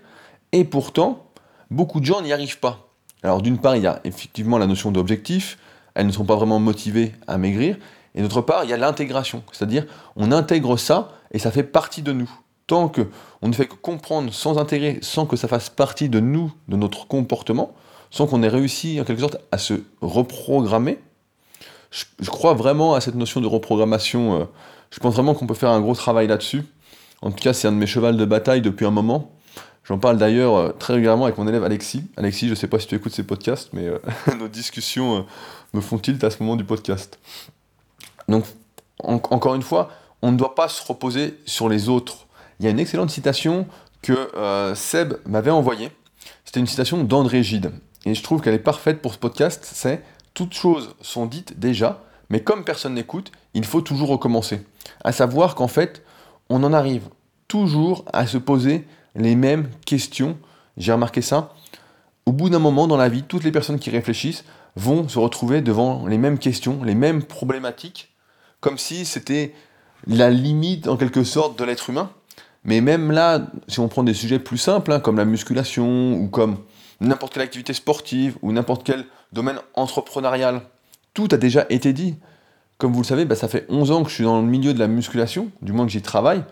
et 0.52 0.64
pourtant, 0.64 1.26
beaucoup 1.72 2.00
de 2.00 2.04
gens 2.04 2.22
n'y 2.22 2.32
arrivent 2.32 2.58
pas. 2.58 2.88
Alors 3.22 3.42
d'une 3.42 3.58
part, 3.58 3.76
il 3.76 3.82
y 3.82 3.86
a 3.86 4.00
effectivement 4.04 4.58
la 4.58 4.66
notion 4.66 4.90
d'objectif, 4.90 5.58
elles 5.94 6.06
ne 6.06 6.12
sont 6.12 6.24
pas 6.24 6.36
vraiment 6.36 6.58
motivées 6.58 7.12
à 7.26 7.38
maigrir. 7.38 7.76
Et 8.14 8.22
d'autre 8.22 8.42
part, 8.42 8.64
il 8.64 8.70
y 8.70 8.72
a 8.72 8.76
l'intégration, 8.76 9.42
c'est-à-dire 9.52 9.86
on 10.16 10.32
intègre 10.32 10.76
ça 10.76 11.12
et 11.32 11.38
ça 11.38 11.50
fait 11.50 11.62
partie 11.62 12.02
de 12.02 12.12
nous. 12.12 12.30
Tant 12.66 12.88
que 12.88 13.08
on 13.40 13.48
ne 13.48 13.52
fait 13.54 13.66
que 13.66 13.74
comprendre 13.74 14.32
sans 14.32 14.58
intégrer, 14.58 14.98
sans 15.02 15.26
que 15.26 15.36
ça 15.36 15.48
fasse 15.48 15.70
partie 15.70 16.08
de 16.08 16.20
nous, 16.20 16.52
de 16.68 16.76
notre 16.76 17.06
comportement, 17.06 17.72
sans 18.10 18.26
qu'on 18.26 18.42
ait 18.42 18.48
réussi 18.48 19.00
en 19.00 19.04
quelque 19.04 19.20
sorte 19.20 19.38
à 19.50 19.58
se 19.58 19.74
reprogrammer, 20.00 20.98
je, 21.90 22.30
crois 22.30 22.54
vraiment 22.54 22.94
à 22.94 23.00
cette 23.00 23.14
notion 23.14 23.40
de 23.40 23.46
reprogrammation. 23.46 24.40
Euh, 24.40 24.44
je 24.90 24.98
pense 25.00 25.14
vraiment 25.14 25.34
qu'on 25.34 25.46
peut 25.46 25.54
faire 25.54 25.70
un 25.70 25.80
gros 25.80 25.94
travail 25.94 26.26
là-dessus. 26.26 26.64
En 27.20 27.30
tout 27.30 27.42
cas, 27.42 27.52
c'est 27.52 27.68
un 27.68 27.72
de 27.72 27.76
mes 27.76 27.86
chevals 27.86 28.16
de 28.16 28.24
bataille 28.24 28.62
depuis 28.62 28.86
un 28.86 28.90
moment. 28.90 29.30
J'en 29.84 29.98
parle 29.98 30.16
d'ailleurs 30.16 30.54
euh, 30.56 30.70
très 30.70 30.94
régulièrement 30.94 31.24
avec 31.24 31.38
mon 31.38 31.48
élève 31.48 31.64
Alexis. 31.64 32.04
Alexis, 32.16 32.46
je 32.46 32.50
ne 32.50 32.54
sais 32.56 32.68
pas 32.68 32.78
si 32.78 32.86
tu 32.86 32.94
écoutes 32.94 33.12
ces 33.12 33.24
podcasts, 33.24 33.70
mais 33.72 33.86
euh, 33.86 33.98
nos 34.38 34.48
discussions 34.48 35.26
me 35.72 35.80
font 35.80 35.98
tilt 35.98 36.22
à 36.22 36.30
ce 36.30 36.42
moment 36.42 36.56
du 36.56 36.64
podcast. 36.64 37.18
Donc, 38.28 38.44
encore 38.98 39.54
une 39.54 39.62
fois, 39.62 39.90
on 40.22 40.30
ne 40.30 40.36
doit 40.36 40.54
pas 40.54 40.68
se 40.68 40.86
reposer 40.86 41.38
sur 41.44 41.68
les 41.68 41.88
autres. 41.88 42.26
Il 42.60 42.64
y 42.64 42.68
a 42.68 42.70
une 42.70 42.78
excellente 42.78 43.10
citation 43.10 43.66
que 44.02 44.30
euh, 44.36 44.74
Seb 44.74 45.14
m'avait 45.26 45.50
envoyée. 45.50 45.90
C'était 46.44 46.60
une 46.60 46.66
citation 46.66 47.02
d'André 47.02 47.42
Gide. 47.42 47.72
Et 48.04 48.14
je 48.14 48.22
trouve 48.22 48.40
qu'elle 48.40 48.54
est 48.54 48.58
parfaite 48.58 49.02
pour 49.02 49.14
ce 49.14 49.18
podcast. 49.18 49.68
C'est 49.72 50.02
Toutes 50.34 50.54
choses 50.54 50.94
sont 51.00 51.26
dites 51.26 51.58
déjà, 51.58 52.02
mais 52.30 52.40
comme 52.40 52.64
personne 52.64 52.94
n'écoute, 52.94 53.32
il 53.54 53.64
faut 53.64 53.80
toujours 53.80 54.08
recommencer. 54.08 54.62
À 55.02 55.12
savoir 55.12 55.54
qu'en 55.54 55.68
fait, 55.68 56.02
on 56.48 56.62
en 56.62 56.72
arrive 56.72 57.08
toujours 57.48 58.04
à 58.12 58.26
se 58.26 58.38
poser 58.38 58.86
les 59.14 59.36
mêmes 59.36 59.68
questions. 59.86 60.38
J'ai 60.76 60.92
remarqué 60.92 61.22
ça. 61.22 61.54
Au 62.26 62.32
bout 62.32 62.50
d'un 62.50 62.58
moment 62.58 62.86
dans 62.86 62.96
la 62.96 63.08
vie, 63.08 63.22
toutes 63.22 63.44
les 63.44 63.52
personnes 63.52 63.78
qui 63.78 63.90
réfléchissent 63.90 64.44
vont 64.76 65.08
se 65.08 65.18
retrouver 65.18 65.60
devant 65.60 66.06
les 66.06 66.18
mêmes 66.18 66.38
questions, 66.38 66.82
les 66.84 66.94
mêmes 66.94 67.22
problématiques, 67.22 68.12
comme 68.60 68.78
si 68.78 69.04
c'était 69.04 69.54
la 70.06 70.30
limite 70.30 70.88
en 70.88 70.96
quelque 70.96 71.24
sorte 71.24 71.58
de 71.58 71.64
l'être 71.64 71.90
humain. 71.90 72.10
Mais 72.64 72.80
même 72.80 73.10
là, 73.10 73.46
si 73.66 73.80
on 73.80 73.88
prend 73.88 74.04
des 74.04 74.14
sujets 74.14 74.38
plus 74.38 74.58
simples, 74.58 74.92
hein, 74.92 75.00
comme 75.00 75.16
la 75.16 75.24
musculation, 75.24 76.14
ou 76.14 76.28
comme 76.28 76.58
n'importe 77.00 77.34
quelle 77.34 77.42
activité 77.42 77.72
sportive, 77.72 78.36
ou 78.40 78.52
n'importe 78.52 78.84
quel 78.84 79.04
domaine 79.32 79.58
entrepreneurial, 79.74 80.62
tout 81.14 81.28
a 81.32 81.36
déjà 81.36 81.66
été 81.70 81.92
dit. 81.92 82.14
Comme 82.78 82.92
vous 82.92 83.02
le 83.02 83.06
savez, 83.06 83.24
bah, 83.24 83.34
ça 83.34 83.48
fait 83.48 83.66
11 83.68 83.90
ans 83.90 84.02
que 84.04 84.10
je 84.10 84.14
suis 84.14 84.24
dans 84.24 84.40
le 84.40 84.46
milieu 84.46 84.74
de 84.74 84.78
la 84.78 84.86
musculation, 84.86 85.50
du 85.60 85.72
moins 85.72 85.86
que 85.86 85.92
j'y 85.92 86.02
travaille, 86.02 86.42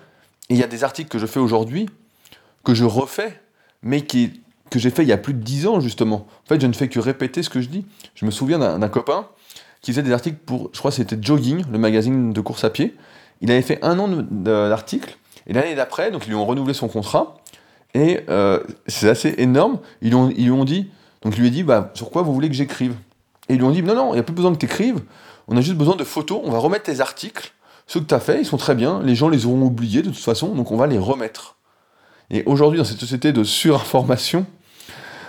et 0.49 0.55
il 0.55 0.57
y 0.59 0.64
a 0.64 0.67
des 0.67 0.85
articles 0.85 1.09
que 1.09 1.19
je 1.19 1.26
fais 1.26 1.40
aujourd'hui, 1.40 1.88
que 2.64 2.75
je 2.75 2.85
refais, 2.85 3.40
mais 3.83 4.02
qui 4.02 4.40
que 4.71 4.79
j'ai 4.79 4.90
fait 4.90 5.02
il 5.02 5.09
y 5.09 5.12
a 5.12 5.19
plus 5.19 5.35
de 5.35 5.43
10 5.43 5.67
ans, 5.67 5.81
justement. 5.81 6.29
En 6.45 6.49
fait, 6.49 6.61
je 6.61 6.67
ne 6.67 6.73
fais 6.73 6.88
que 6.88 7.00
répéter 7.00 7.43
ce 7.43 7.50
que 7.50 7.61
je 7.61 7.69
dis. 7.69 7.85
Je 8.14 8.25
me 8.25 8.31
souviens 8.31 8.59
d'un 8.59 8.88
copain 8.88 9.26
qui 9.83 9.90
faisait 9.90 10.02
des 10.02 10.12
articles 10.12 10.38
pour, 10.47 10.71
je 10.73 10.79
crois 10.79 10.90
que 10.90 10.97
c'était 10.97 11.17
Jogging, 11.21 11.64
le 11.71 11.79
magazine 11.79 12.33
de 12.33 12.40
course 12.40 12.64
à 12.64 12.71
pied. 12.71 12.95
Il 13.40 13.50
avait 13.50 13.62
fait 13.62 13.83
un 13.83 13.99
an 13.99 14.09
d'articles, 14.31 15.17
et 15.47 15.52
l'année 15.52 15.75
d'après, 15.75 16.11
donc 16.11 16.26
ils 16.26 16.31
lui 16.31 16.37
ont 16.37 16.47
renouvelé 16.47 16.75
son 16.75 16.88
contrat, 16.88 17.38
et 17.95 18.21
euh, 18.29 18.61
c'est 18.87 19.09
assez 19.09 19.35
énorme. 19.38 19.79
Ils 20.02 20.11
lui, 20.11 20.14
ont, 20.14 20.33
ils 20.37 20.52
ont 20.52 20.64
dit, 20.64 20.90
donc 21.23 21.35
il 21.37 21.40
lui 21.40 21.49
a 21.49 21.50
dit, 21.50 21.62
bah, 21.62 21.90
sur 21.95 22.11
quoi 22.11 22.23
vous 22.23 22.35
voulez 22.35 22.49
que 22.49 22.55
j'écrive? 22.55 22.95
Et 23.49 23.55
ils 23.55 23.59
lui 23.59 23.64
ont 23.64 23.71
dit, 23.71 23.83
non, 23.83 23.95
non, 23.95 24.11
il 24.12 24.14
n'y 24.14 24.21
a 24.21 24.23
plus 24.23 24.35
besoin 24.35 24.52
que 24.52 24.59
tu 24.59 24.67
écrives, 24.67 25.00
on 25.49 25.57
a 25.57 25.62
juste 25.62 25.76
besoin 25.76 25.97
de 25.97 26.05
photos, 26.05 26.40
on 26.45 26.50
va 26.50 26.59
remettre 26.59 26.85
tes 26.85 27.00
articles, 27.00 27.52
ceux 27.87 28.00
que 28.00 28.05
tu 28.05 28.14
as 28.14 28.21
fait, 28.21 28.40
ils 28.40 28.47
sont 28.47 28.59
très 28.59 28.75
bien, 28.75 29.02
les 29.02 29.14
gens 29.14 29.29
les 29.29 29.47
auront 29.47 29.62
oubliés 29.62 30.02
de 30.02 30.11
toute 30.11 30.19
façon, 30.19 30.55
donc 30.55 30.71
on 30.71 30.76
va 30.76 30.87
les 30.87 30.99
remettre. 30.99 31.57
Et 32.31 32.43
aujourd'hui, 32.47 32.79
dans 32.79 32.85
cette 32.85 33.01
société 33.01 33.33
de 33.33 33.45
surinformation, 33.45 34.47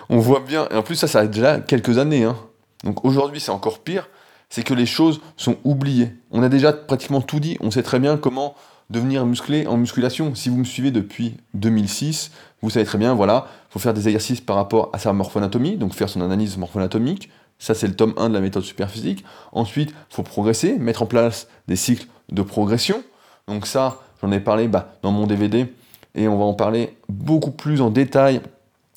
on 0.10 0.20
voit 0.20 0.41
bien, 0.41 0.67
et 0.72 0.75
en 0.75 0.84
plus 0.84 0.96
ça, 0.96 1.08
ça 1.08 1.20
a 1.20 1.25
déjà 1.25 1.60
quelques 1.60 1.98
années, 1.98 2.24
hein. 2.24 2.36
donc 2.84 3.05
aujourd'hui 3.05 3.39
c'est 3.39 3.51
encore 3.51 3.79
pire, 3.79 4.10
c'est 4.50 4.63
que 4.63 4.74
les 4.74 4.86
choses 4.86 5.22
sont 5.38 5.55
oubliées. 5.63 6.13
On 6.31 6.43
a 6.43 6.50
déjà 6.50 6.74
pratiquement 6.74 7.22
tout 7.22 7.39
dit, 7.39 7.58
on 7.62 7.72
sait 7.72 7.84
très 7.84 8.00
bien 8.00 8.17
comment 8.17 8.55
devenir 8.89 9.25
musclé 9.25 9.65
en 9.67 9.77
musculation. 9.77 10.36
Si 10.36 10.50
vous 10.50 10.58
me 10.58 10.65
suivez 10.65 10.91
depuis 10.91 11.38
2006, 11.53 12.31
vous 12.62 12.70
savez 12.70 12.86
très 12.86 12.98
bien, 12.98 13.13
voilà, 13.15 13.48
il 13.70 13.74
faut 13.74 13.79
faire 13.79 13.93
des 13.93 14.08
exercices 14.08 14.41
par 14.41 14.58
rapport 14.58 14.89
à 14.91 15.00
sa 15.00 15.13
morphoanatomie, 15.13 15.77
donc 15.77 15.93
faire 15.93 16.10
son 16.10 16.22
analyse 16.22 16.58
morphoanatomique. 16.58 17.29
Ça, 17.58 17.75
c'est 17.75 17.88
le 17.88 17.96
tome 17.96 18.13
1 18.17 18.29
de 18.29 18.34
la 18.34 18.41
méthode 18.41 18.63
superphysique. 18.63 19.24
Ensuite, 19.51 19.91
il 19.91 20.15
faut 20.15 20.24
progresser, 20.24 20.77
mettre 20.77 21.03
en 21.03 21.05
place 21.05 21.48
des 21.67 21.75
cycles 21.75 22.08
de 22.31 22.41
progression. 22.41 23.03
Donc 23.48 23.67
ça, 23.67 24.00
j'en 24.22 24.31
ai 24.31 24.39
parlé 24.39 24.67
bah, 24.67 24.96
dans 25.03 25.12
mon 25.12 25.27
DVD 25.27 25.72
et 26.15 26.27
on 26.27 26.38
va 26.38 26.46
en 26.46 26.53
parler 26.53 26.98
beaucoup 27.10 27.51
plus 27.51 27.82
en 27.82 27.89
détail 27.89 28.41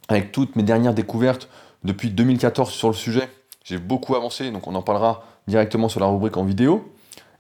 avec 0.09 0.33
toutes 0.33 0.57
mes 0.57 0.63
dernières 0.63 0.95
découvertes 0.95 1.49
depuis 1.85 2.11
2014 2.11 2.71
sur 2.71 2.89
le 2.89 2.95
sujet. 2.95 3.29
J'ai 3.65 3.79
beaucoup 3.79 4.15
avancé, 4.15 4.51
donc 4.51 4.67
on 4.67 4.75
en 4.75 4.83
parlera 4.83 5.25
directement 5.47 5.89
sur 5.89 6.01
la 6.01 6.07
rubrique 6.07 6.37
en 6.37 6.45
vidéo. 6.45 6.93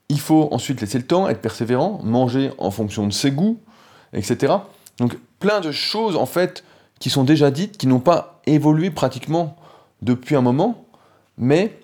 Il 0.08 0.20
faut 0.20 0.48
ensuite 0.52 0.80
laisser 0.80 0.98
le 0.98 1.06
temps, 1.06 1.28
être 1.28 1.40
persévérant, 1.40 2.00
manger 2.02 2.50
en 2.58 2.70
fonction 2.70 3.06
de 3.06 3.12
ses 3.12 3.30
goûts, 3.30 3.58
etc. 4.12 4.54
Donc 4.98 5.18
plein 5.40 5.60
de 5.60 5.72
choses 5.72 6.16
en 6.16 6.26
fait 6.26 6.64
qui 7.00 7.10
sont 7.10 7.24
déjà 7.24 7.50
dites, 7.50 7.76
qui 7.76 7.86
n'ont 7.86 8.00
pas 8.00 8.40
évolué 8.46 8.90
pratiquement 8.90 9.56
depuis 10.02 10.36
un 10.36 10.40
moment, 10.40 10.84
mais 11.36 11.78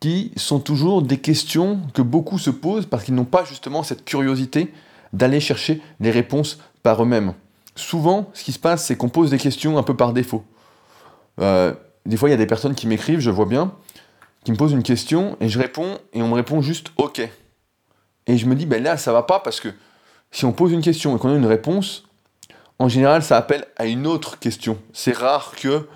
qui 0.00 0.32
sont 0.36 0.58
toujours 0.58 1.02
des 1.02 1.18
questions 1.18 1.80
que 1.94 2.02
beaucoup 2.02 2.38
se 2.38 2.50
posent 2.50 2.86
parce 2.86 3.04
qu'ils 3.04 3.14
n'ont 3.14 3.24
pas 3.24 3.44
justement 3.44 3.82
cette 3.82 4.04
curiosité 4.04 4.72
d'aller 5.12 5.40
chercher 5.40 5.80
les 6.00 6.10
réponses 6.10 6.58
par 6.82 7.02
eux-mêmes. 7.02 7.34
Souvent, 7.74 8.30
ce 8.34 8.44
qui 8.44 8.52
se 8.52 8.58
passe, 8.58 8.84
c'est 8.84 8.96
qu'on 8.96 9.08
pose 9.08 9.30
des 9.30 9.38
questions 9.38 9.78
un 9.78 9.82
peu 9.82 9.96
par 9.96 10.12
défaut. 10.12 10.44
Euh, 11.40 11.72
des 12.04 12.16
fois, 12.16 12.28
il 12.28 12.32
y 12.32 12.34
a 12.34 12.38
des 12.38 12.46
personnes 12.46 12.74
qui 12.74 12.86
m'écrivent, 12.86 13.20
je 13.20 13.30
vois 13.30 13.46
bien, 13.46 13.72
qui 14.44 14.52
me 14.52 14.56
posent 14.56 14.72
une 14.72 14.82
question 14.82 15.36
et 15.40 15.48
je 15.48 15.58
réponds 15.58 15.98
et 16.12 16.22
on 16.22 16.28
me 16.28 16.34
répond 16.34 16.60
juste 16.60 16.92
OK. 16.96 17.20
Et 18.26 18.38
je 18.38 18.46
me 18.46 18.54
dis, 18.54 18.66
ben 18.66 18.82
là, 18.82 18.96
ça 18.96 19.12
va 19.12 19.22
pas 19.22 19.40
parce 19.40 19.60
que 19.60 19.68
si 20.30 20.44
on 20.44 20.52
pose 20.52 20.72
une 20.72 20.82
question 20.82 21.16
et 21.16 21.18
qu'on 21.18 21.32
a 21.32 21.36
une 21.36 21.46
réponse, 21.46 22.04
en 22.78 22.88
général, 22.88 23.22
ça 23.22 23.36
appelle 23.36 23.66
à 23.76 23.86
une 23.86 24.06
autre 24.06 24.38
question. 24.38 24.78
C'est 24.92 25.16
rare 25.16 25.52
que 25.56 25.88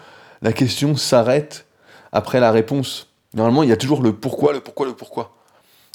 la 0.43 0.53
question 0.53 0.97
s'arrête 0.97 1.67
après 2.13 2.41
la 2.41 2.53
réponse. 2.53 3.09
Normalement, 3.35 3.63
il 3.63 3.69
y 3.69 3.73
a 3.73 3.77
toujours 3.77 4.03
le 4.03 4.15
pourquoi, 4.15 4.53
le 4.53 4.61
pourquoi, 4.61 4.87
le 4.87 4.95
pourquoi. 4.95 5.35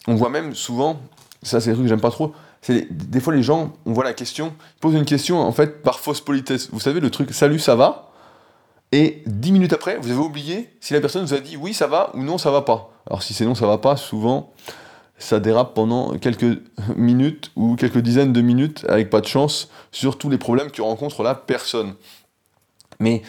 On 0.07 0.15
voit 0.15 0.29
même 0.29 0.55
souvent, 0.55 0.99
ça 1.43 1.61
c'est 1.61 1.69
un 1.71 1.73
truc 1.73 1.85
que 1.85 1.89
j'aime 1.89 2.01
pas 2.01 2.11
trop, 2.11 2.33
des 2.69 3.19
fois 3.19 3.33
les 3.33 3.43
gens, 3.43 3.73
on 3.85 3.93
voit 3.93 4.03
la 4.03 4.13
question, 4.13 4.53
posent 4.79 4.95
une 4.95 5.05
question 5.05 5.39
en 5.39 5.51
fait 5.51 5.81
par 5.81 5.99
fausse 5.99 6.21
politesse. 6.21 6.69
Vous 6.71 6.79
savez 6.79 6.99
le 6.99 7.09
truc 7.09 7.33
salut 7.33 7.59
ça 7.59 7.75
va? 7.75 8.11
Et 8.91 9.23
dix 9.25 9.51
minutes 9.51 9.73
après 9.73 9.97
vous 9.97 10.11
avez 10.11 10.19
oublié 10.19 10.69
si 10.79 10.93
la 10.93 11.01
personne 11.01 11.25
vous 11.25 11.33
a 11.33 11.39
dit 11.39 11.57
oui 11.57 11.73
ça 11.73 11.87
va 11.87 12.11
ou 12.13 12.23
non 12.23 12.37
ça 12.37 12.51
va 12.51 12.61
pas. 12.61 12.91
Alors 13.07 13.23
si 13.23 13.33
c'est 13.33 13.45
non 13.45 13.55
ça 13.55 13.65
va 13.65 13.77
pas, 13.77 13.97
souvent 13.97 14.53
ça 15.17 15.39
dérape 15.39 15.73
pendant 15.73 16.17
quelques 16.17 16.59
minutes 16.95 17.51
ou 17.55 17.75
quelques 17.75 17.99
dizaines 17.99 18.33
de 18.33 18.41
minutes 18.41 18.85
avec 18.89 19.09
pas 19.09 19.21
de 19.21 19.27
chance 19.27 19.69
sur 19.91 20.17
tous 20.17 20.29
les 20.29 20.37
problèmes 20.37 20.71
que 20.71 20.81
rencontre 20.81 21.23
la 21.23 21.35
personne. 21.35 21.95
Mais 22.99 23.21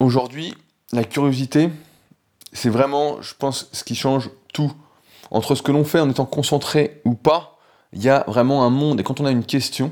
aujourd'hui, 0.00 0.54
la 0.92 1.04
curiosité, 1.04 1.70
c'est 2.52 2.70
vraiment, 2.70 3.20
je 3.20 3.34
pense, 3.34 3.68
ce 3.72 3.84
qui 3.84 3.94
change 3.94 4.30
tout. 4.52 4.72
Entre 5.30 5.54
ce 5.54 5.62
que 5.62 5.72
l'on 5.72 5.84
fait 5.84 6.00
en 6.00 6.08
étant 6.08 6.24
concentré 6.24 7.00
ou 7.04 7.14
pas, 7.14 7.55
il 7.96 8.02
y 8.02 8.10
a 8.10 8.24
vraiment 8.28 8.64
un 8.64 8.70
monde. 8.70 9.00
Et 9.00 9.02
quand 9.02 9.20
on 9.20 9.24
a 9.24 9.30
une 9.30 9.44
question, 9.44 9.90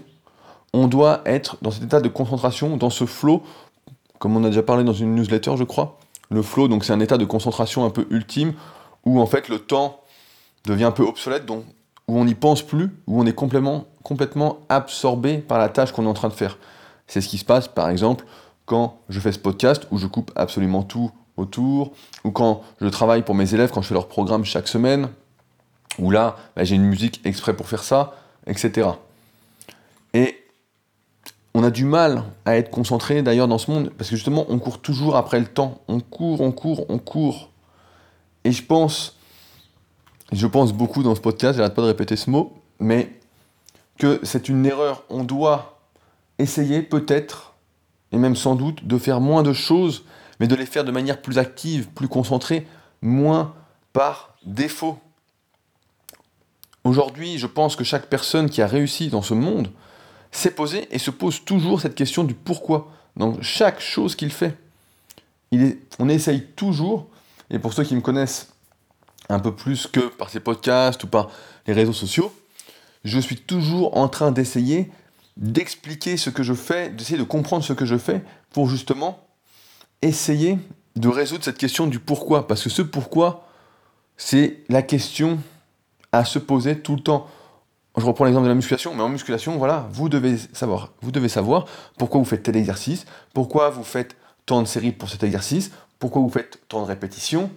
on 0.75 0.87
doit 0.87 1.23
être 1.25 1.56
dans 1.62 1.70
cet 1.70 1.82
état 1.82 2.00
de 2.00 2.08
concentration, 2.08 2.76
dans 2.76 2.90
ce 2.90 3.06
flow, 3.06 3.42
comme 4.18 4.37
on 4.37 4.44
a 4.44 4.49
déjà 4.49 4.62
parlé 4.62 4.84
dans 4.84 4.92
une 4.92 5.14
newsletter, 5.14 5.56
je 5.56 5.64
crois. 5.64 5.99
Le 6.30 6.42
flow, 6.42 6.68
donc 6.68 6.84
c'est 6.84 6.92
un 6.92 7.00
état 7.00 7.16
de 7.16 7.25
concentration 7.25 7.84
un 7.84 7.90
peu 7.90 8.06
ultime, 8.11 8.52
où 9.06 9.20
en 9.20 9.26
fait 9.26 9.49
le 9.49 9.58
temps 9.58 10.00
devient 10.66 10.84
un 10.84 10.90
peu 10.90 11.02
obsolète, 11.02 11.46
donc, 11.46 11.64
où 12.06 12.18
on 12.18 12.26
n'y 12.26 12.34
pense 12.34 12.61
plus, 12.61 12.90
où 13.06 13.20
on 13.20 13.26
est 13.26 13.32
complètement, 13.32 13.87
complètement 14.02 14.58
absorbé 14.68 15.38
par 15.38 15.58
la 15.58 15.70
tâche 15.70 15.92
qu'on 15.92 16.04
est 16.04 16.08
en 16.08 16.14
train 16.14 16.28
de 16.28 16.34
faire. 16.34 16.58
C'est 17.06 17.23
ce 17.23 17.28
qui 17.28 17.38
se 17.38 17.44
passe, 17.44 17.68
par 17.68 17.88
exemple, 17.88 18.26
quand 18.66 18.99
je 19.08 19.18
fais 19.18 19.32
ce 19.32 19.38
podcast, 19.38 19.87
où 19.90 19.99
je 19.99 20.06
coupe 20.06 20.30
absolument 20.37 20.82
tout 20.82 21.11
autour, 21.38 21.92
ou 22.23 22.30
quand 22.30 22.62
je 22.82 22.88
travaille 22.88 23.23
pour 23.23 23.34
mes 23.34 23.54
élèves, 23.54 23.70
quand 23.70 23.80
je 23.80 23.88
fais 23.88 23.94
leur 23.94 24.08
programme 24.08 24.44
chaque 24.44 24.68
semaine, 24.68 25.08
où 25.99 26.11
là, 26.11 26.37
bah, 26.57 26.65
j'ai 26.65 26.77
une 26.77 26.85
musique 26.85 27.21
exprès 27.25 27.55
pour 27.55 27.69
faire 27.69 27.83
ça, 27.83 28.15
etc. 28.47 28.89
Et 30.13 30.45
on 31.55 31.63
a 31.63 31.71
du 31.71 31.85
mal 31.85 32.25
à 32.45 32.57
être 32.57 32.71
concentré 32.71 33.23
d'ailleurs 33.23 33.49
dans 33.49 33.59
ce 33.59 33.71
monde, 33.71 33.91
parce 33.97 34.11
que 34.11 34.17
justement, 34.17 34.45
on 34.49 34.59
court 34.59 34.81
toujours 34.81 35.17
après 35.17 35.39
le 35.39 35.47
temps. 35.47 35.81
On 35.89 36.01
court, 36.01 36.41
on 36.41 36.53
court, 36.53 36.87
on 36.89 36.99
court. 36.99 37.51
Et 38.45 38.53
je 38.53 38.63
pense, 38.63 39.17
je 40.33 40.47
pense 40.47 40.73
beaucoup 40.73 41.03
dans 41.03 41.15
ce 41.15 41.21
podcast, 41.21 41.57
j'arrête 41.57 41.75
pas 41.75 41.83
de 41.83 41.87
répéter 41.87 42.17
ce 42.17 42.29
mot, 42.29 42.61
mais 42.81 43.11
que 43.99 44.21
c'est 44.23 44.49
une 44.49 44.67
erreur. 44.67 45.05
On 45.11 45.25
doit 45.25 45.81
essayer 46.39 46.83
peut-être, 46.83 47.55
et 48.13 48.19
même 48.19 48.37
sans 48.37 48.57
doute, 48.57 48.87
de 48.87 48.99
faire 48.99 49.21
moins 49.21 49.43
de 49.43 49.53
choses, 49.53 50.05
mais 50.41 50.49
de 50.49 50.57
les 50.57 50.67
faire 50.67 50.85
de 50.85 50.91
manière 50.91 51.23
plus 51.23 51.39
active, 51.39 51.89
plus 51.89 52.09
concentrée, 52.09 52.67
moins 53.01 53.55
par 53.93 54.35
défaut. 54.45 54.99
Aujourd'hui, 56.85 57.38
je 57.38 57.47
pense 57.47 57.76
que 57.76 57.85
chaque 57.85 58.07
personne 58.07 58.50
qui 58.50 58.61
a 58.61 58.67
réussi 58.67 59.09
dans 59.09 59.23
ce 59.23 59.33
monde 59.33 59.71
s'est 60.31 60.50
posé 60.50 60.87
et 60.91 60.99
se 60.99 61.11
pose 61.11 61.45
toujours 61.45 61.81
cette 61.81 61.95
question 61.95 62.25
du 62.25 62.35
pourquoi 62.35 62.93
dans 63.17 63.41
chaque 63.41 63.81
chose 63.81 64.17
qu'il 64.17 64.31
fait. 64.31 64.57
on 65.99 66.09
essaye 66.09 66.45
toujours, 66.57 67.07
et 67.50 67.59
pour 67.59 67.73
ceux 67.73 67.85
qui 67.85 67.95
me 67.95 68.00
connaissent 68.00 68.53
un 69.31 69.38
peu 69.38 69.55
plus 69.55 69.87
que 69.87 70.00
par 70.00 70.29
ces 70.29 70.41
podcasts 70.41 71.05
ou 71.05 71.07
par 71.07 71.31
les 71.67 71.73
réseaux 71.73 71.93
sociaux, 71.93 72.33
je 73.05 73.19
suis 73.19 73.37
toujours 73.37 73.97
en 73.97 74.09
train 74.09 74.31
d'essayer 74.31 74.91
d'expliquer 75.37 76.17
ce 76.17 76.31
que 76.31 76.43
je 76.43 76.55
fais, 76.55 76.91
d'essayer 76.91 77.19
de 77.19 77.25
comprendre 77.25 77.64
ce 77.64 77.73
que 77.73 77.87
je 77.87 77.97
fais 77.97 78.23
pour 78.50 78.69
justement 78.69 79.26
essayer 80.03 80.59
de 80.97 81.09
résoudre 81.09 81.45
cette 81.45 81.59
question 81.59 81.87
du 81.87 81.99
pourquoi. 81.99 82.47
Parce 82.47 82.62
que 82.62 82.71
ce 82.71 82.83
pourquoi, 82.83 83.49
c'est 84.17 84.61
la 84.69 84.83
question 84.83 85.38
à 86.14 86.25
se 86.25 86.38
poser 86.38 86.78
tout 86.78 86.94
le 86.94 87.02
temps. 87.02 87.26
Je 87.97 88.04
reprends 88.04 88.25
l'exemple 88.25 88.44
de 88.44 88.49
la 88.49 88.54
musculation, 88.54 88.94
mais 88.94 89.02
en 89.02 89.09
musculation, 89.09 89.56
voilà, 89.56 89.88
vous 89.92 90.09
devez 90.09 90.37
savoir, 90.52 91.66
pourquoi 91.99 92.18
vous 92.18 92.25
faites 92.25 92.42
tel 92.42 92.56
exercice, 92.56 93.04
pourquoi 93.33 93.71
vous 93.71 93.85
faites 93.85 94.16
tant 94.47 94.62
de 94.62 94.66
séries 94.66 94.92
pour 94.92 95.09
cet 95.09 95.23
exercice, 95.23 95.71
pourquoi 95.99 96.23
vous 96.23 96.28
faites 96.28 96.61
tant 96.68 96.83
de 96.83 96.87
répétitions, 96.87 97.50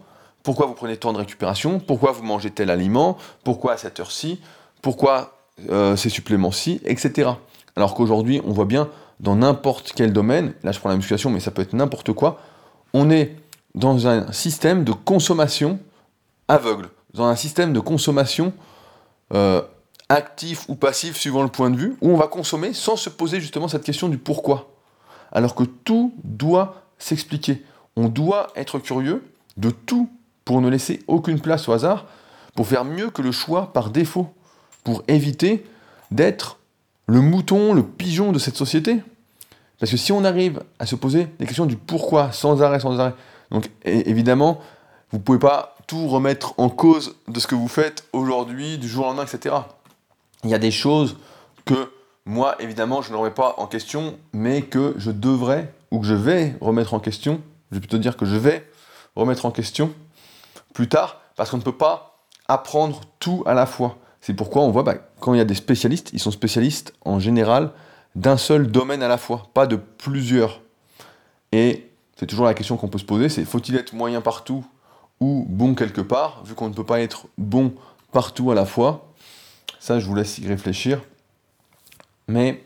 pourquoi 0.43 0.67
vous 0.67 0.73
prenez 0.73 0.97
tant 0.97 1.11
de 1.11 1.17
récupération, 1.17 1.79
pourquoi 1.79 2.11
vous 2.11 2.23
mangez 2.23 2.51
tel 2.51 2.69
aliment, 2.69 3.17
pourquoi 3.43 3.73
à 3.73 3.77
cette 3.77 3.99
heure-ci, 3.99 4.39
pourquoi 4.81 5.39
euh, 5.69 5.95
ces 5.95 6.09
suppléments-ci, 6.09 6.81
etc. 6.85 7.31
Alors 7.75 7.95
qu'aujourd'hui, 7.95 8.41
on 8.45 8.51
voit 8.51 8.65
bien 8.65 8.89
dans 9.19 9.35
n'importe 9.35 9.93
quel 9.95 10.13
domaine, 10.13 10.53
là 10.63 10.71
je 10.71 10.79
prends 10.79 10.89
la 10.89 10.95
musculation, 10.95 11.29
mais 11.31 11.39
ça 11.39 11.51
peut 11.51 11.63
être 11.63 11.73
n'importe 11.73 12.13
quoi, 12.13 12.39
on 12.93 13.09
est 13.09 13.35
dans 13.73 14.07
un 14.07 14.31
système 14.31 14.83
de 14.83 14.91
consommation 14.91 15.79
aveugle 16.47 16.89
dans 17.17 17.25
un 17.25 17.35
système 17.35 17.73
de 17.73 17.79
consommation 17.79 18.53
euh, 19.33 19.61
actif 20.09 20.65
ou 20.69 20.75
passif 20.75 21.17
suivant 21.17 21.43
le 21.43 21.49
point 21.49 21.69
de 21.69 21.75
vue, 21.75 21.97
où 22.01 22.11
on 22.11 22.17
va 22.17 22.27
consommer 22.27 22.73
sans 22.73 22.95
se 22.95 23.09
poser 23.09 23.41
justement 23.41 23.67
cette 23.67 23.83
question 23.83 24.07
du 24.07 24.17
pourquoi. 24.17 24.69
Alors 25.31 25.55
que 25.55 25.63
tout 25.63 26.13
doit 26.23 26.83
s'expliquer. 26.97 27.63
On 27.95 28.07
doit 28.07 28.47
être 28.55 28.79
curieux 28.79 29.23
de 29.57 29.69
tout 29.69 30.09
pour 30.45 30.61
ne 30.61 30.69
laisser 30.69 31.01
aucune 31.07 31.41
place 31.41 31.67
au 31.67 31.73
hasard, 31.73 32.05
pour 32.55 32.67
faire 32.67 32.85
mieux 32.85 33.09
que 33.09 33.21
le 33.21 33.31
choix 33.31 33.73
par 33.73 33.89
défaut, 33.89 34.33
pour 34.83 35.03
éviter 35.07 35.65
d'être 36.11 36.57
le 37.07 37.19
mouton, 37.19 37.73
le 37.73 37.83
pigeon 37.83 38.31
de 38.31 38.39
cette 38.39 38.55
société. 38.55 39.01
Parce 39.79 39.91
que 39.91 39.97
si 39.97 40.11
on 40.11 40.23
arrive 40.23 40.61
à 40.79 40.85
se 40.85 40.95
poser 40.95 41.27
des 41.39 41.45
questions 41.45 41.65
du 41.65 41.75
pourquoi 41.75 42.31
sans 42.31 42.61
arrêt, 42.61 42.79
sans 42.79 42.99
arrêt, 42.99 43.13
donc 43.51 43.69
évidemment, 43.83 44.61
vous 45.11 45.17
ne 45.17 45.23
pouvez 45.23 45.39
pas 45.39 45.76
tout 45.87 46.07
remettre 46.07 46.53
en 46.57 46.69
cause 46.69 47.15
de 47.29 47.39
ce 47.39 47.47
que 47.47 47.55
vous 47.55 47.69
faites 47.69 48.05
aujourd'hui, 48.11 48.77
du 48.77 48.87
jour 48.87 49.05
au 49.05 49.07
lendemain, 49.07 49.25
etc. 49.25 49.55
Il 50.43 50.49
y 50.49 50.53
a 50.53 50.59
des 50.59 50.71
choses 50.71 51.17
que 51.65 51.91
moi, 52.25 52.55
évidemment, 52.59 53.01
je 53.01 53.11
ne 53.11 53.15
remets 53.15 53.31
pas 53.31 53.55
en 53.57 53.67
question, 53.67 54.17
mais 54.33 54.61
que 54.61 54.93
je 54.97 55.11
devrais 55.11 55.73
ou 55.91 56.01
que 56.01 56.05
je 56.05 56.13
vais 56.13 56.55
remettre 56.59 56.93
en 56.93 56.99
question. 56.99 57.41
Je 57.71 57.77
vais 57.77 57.79
plutôt 57.79 57.97
dire 57.97 58.17
que 58.17 58.25
je 58.25 58.35
vais 58.35 58.69
remettre 59.15 59.45
en 59.45 59.51
question 59.51 59.93
plus 60.73 60.89
tard, 60.89 61.21
parce 61.35 61.49
qu'on 61.49 61.57
ne 61.57 61.63
peut 61.63 61.71
pas 61.71 62.19
apprendre 62.47 63.01
tout 63.19 63.43
à 63.45 63.53
la 63.53 63.65
fois. 63.65 63.97
C'est 64.21 64.33
pourquoi 64.33 64.61
on 64.63 64.71
voit 64.71 64.83
bah, 64.83 64.95
quand 65.21 65.33
il 65.33 65.37
y 65.37 65.41
a 65.41 65.45
des 65.45 65.55
spécialistes, 65.55 66.09
ils 66.13 66.19
sont 66.19 66.31
spécialistes 66.31 66.93
en 67.05 67.19
général 67.19 67.71
d'un 68.15 68.37
seul 68.37 68.67
domaine 68.67 69.01
à 69.01 69.07
la 69.07 69.17
fois, 69.17 69.47
pas 69.53 69.67
de 69.67 69.75
plusieurs. 69.75 70.61
Et 71.51 71.89
c'est 72.17 72.27
toujours 72.27 72.45
la 72.45 72.53
question 72.53 72.77
qu'on 72.77 72.89
peut 72.89 72.97
se 72.97 73.05
poser, 73.05 73.29
c'est 73.29 73.45
faut-il 73.45 73.75
être 73.77 73.93
moyen 73.93 74.21
partout 74.21 74.65
ou 75.19 75.45
bon 75.49 75.75
quelque 75.75 76.01
part, 76.01 76.43
vu 76.43 76.53
qu'on 76.53 76.69
ne 76.69 76.73
peut 76.73 76.85
pas 76.85 77.01
être 77.01 77.27
bon 77.37 77.73
partout 78.11 78.51
à 78.51 78.55
la 78.55 78.65
fois. 78.65 79.11
Ça, 79.79 79.99
je 79.99 80.05
vous 80.05 80.15
laisse 80.15 80.37
y 80.37 80.47
réfléchir. 80.47 81.01
Mais 82.27 82.63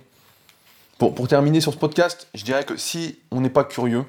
pour, 0.98 1.27
terminer 1.27 1.62
sur 1.62 1.74
ce 1.74 1.77
podcast, 1.77 2.27
je 2.34 2.43
dirais 2.43 2.63
que 2.63 2.77
si 2.77 3.20
on 3.31 3.41
n'est 3.41 3.50
pas 3.50 3.63
curieux, 3.63 4.05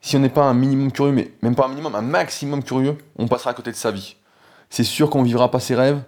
si 0.00 0.16
on 0.16 0.20
n'est 0.20 0.28
pas 0.28 0.44
un 0.44 0.54
minimum 0.54 0.90
curieux, 0.90 1.12
mais 1.12 1.32
même 1.42 1.54
pas 1.54 1.66
un 1.66 1.68
minimum, 1.68 1.94
un 1.94 2.02
maximum 2.02 2.64
curieux, 2.64 2.98
on 3.18 3.28
passera 3.28 3.50
à 3.50 3.54
côté 3.54 3.70
de 3.70 3.76
sa 3.76 3.90
vie. 3.92 4.16
C'est 4.68 4.84
sûr 4.84 5.10
qu'on 5.10 5.22
vivra 5.22 5.50
pas 5.50 5.60
ses 5.60 5.74
rêves, 5.74 6.02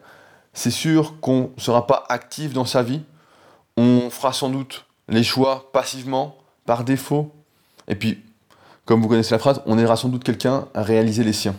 c'est 0.52 0.70
sûr 0.70 1.20
qu'on 1.20 1.52
ne 1.56 1.60
sera 1.60 1.86
pas 1.86 2.04
actif 2.08 2.52
dans 2.52 2.64
sa 2.64 2.82
vie. 2.82 3.02
On 3.76 4.08
fera 4.10 4.32
sans 4.32 4.50
doute 4.50 4.86
les 5.08 5.22
choix 5.22 5.70
passivement, 5.72 6.36
par 6.66 6.84
défaut. 6.84 7.32
Et 7.88 7.94
puis, 7.94 8.22
comme 8.84 9.00
vous 9.00 9.08
connaissez 9.08 9.34
la 9.34 9.38
phrase, 9.38 9.62
on 9.66 9.78
aidera 9.78 9.96
sans 9.96 10.08
doute 10.08 10.24
quelqu'un 10.24 10.68
à 10.74 10.82
réaliser 10.82 11.24
les 11.24 11.32
siens, 11.32 11.56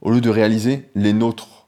au 0.00 0.10
lieu 0.10 0.20
de 0.20 0.30
réaliser 0.30 0.88
les 0.94 1.12
nôtres. 1.12 1.66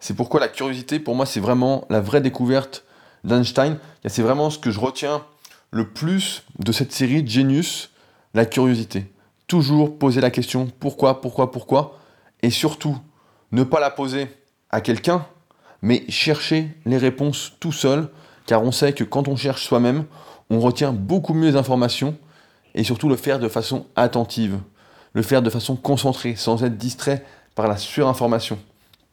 C'est 0.00 0.14
pourquoi 0.14 0.40
la 0.40 0.48
curiosité, 0.48 0.98
pour 0.98 1.14
moi, 1.14 1.26
c'est 1.26 1.40
vraiment 1.40 1.84
la 1.90 2.00
vraie 2.00 2.20
découverte 2.20 2.84
d'Einstein. 3.24 3.78
C'est 4.06 4.22
vraiment 4.22 4.50
ce 4.50 4.58
que 4.58 4.70
je 4.70 4.80
retiens 4.80 5.24
le 5.70 5.88
plus 5.88 6.44
de 6.58 6.72
cette 6.72 6.92
série 6.92 7.26
Genius, 7.26 7.90
la 8.34 8.46
curiosité. 8.46 9.12
Toujours 9.46 9.98
poser 9.98 10.20
la 10.20 10.30
question 10.30 10.68
pourquoi, 10.80 11.20
pourquoi, 11.20 11.50
pourquoi, 11.50 11.98
et 12.42 12.50
surtout 12.50 12.98
ne 13.52 13.62
pas 13.62 13.80
la 13.80 13.90
poser 13.90 14.28
à 14.70 14.80
quelqu'un, 14.80 15.26
mais 15.82 16.04
chercher 16.08 16.68
les 16.84 16.98
réponses 16.98 17.52
tout 17.60 17.72
seul, 17.72 18.08
car 18.46 18.62
on 18.62 18.72
sait 18.72 18.92
que 18.92 19.04
quand 19.04 19.28
on 19.28 19.36
cherche 19.36 19.64
soi-même, 19.64 20.04
on 20.50 20.60
retient 20.60 20.92
beaucoup 20.92 21.34
mieux 21.34 21.50
les 21.50 21.56
informations, 21.56 22.16
et 22.76 22.84
surtout 22.84 23.08
le 23.08 23.16
faire 23.16 23.40
de 23.40 23.48
façon 23.48 23.86
attentive, 23.96 24.58
le 25.14 25.22
faire 25.22 25.42
de 25.42 25.50
façon 25.50 25.74
concentrée, 25.74 26.36
sans 26.36 26.62
être 26.62 26.76
distrait 26.76 27.24
par 27.54 27.66
la 27.66 27.78
surinformation. 27.78 28.58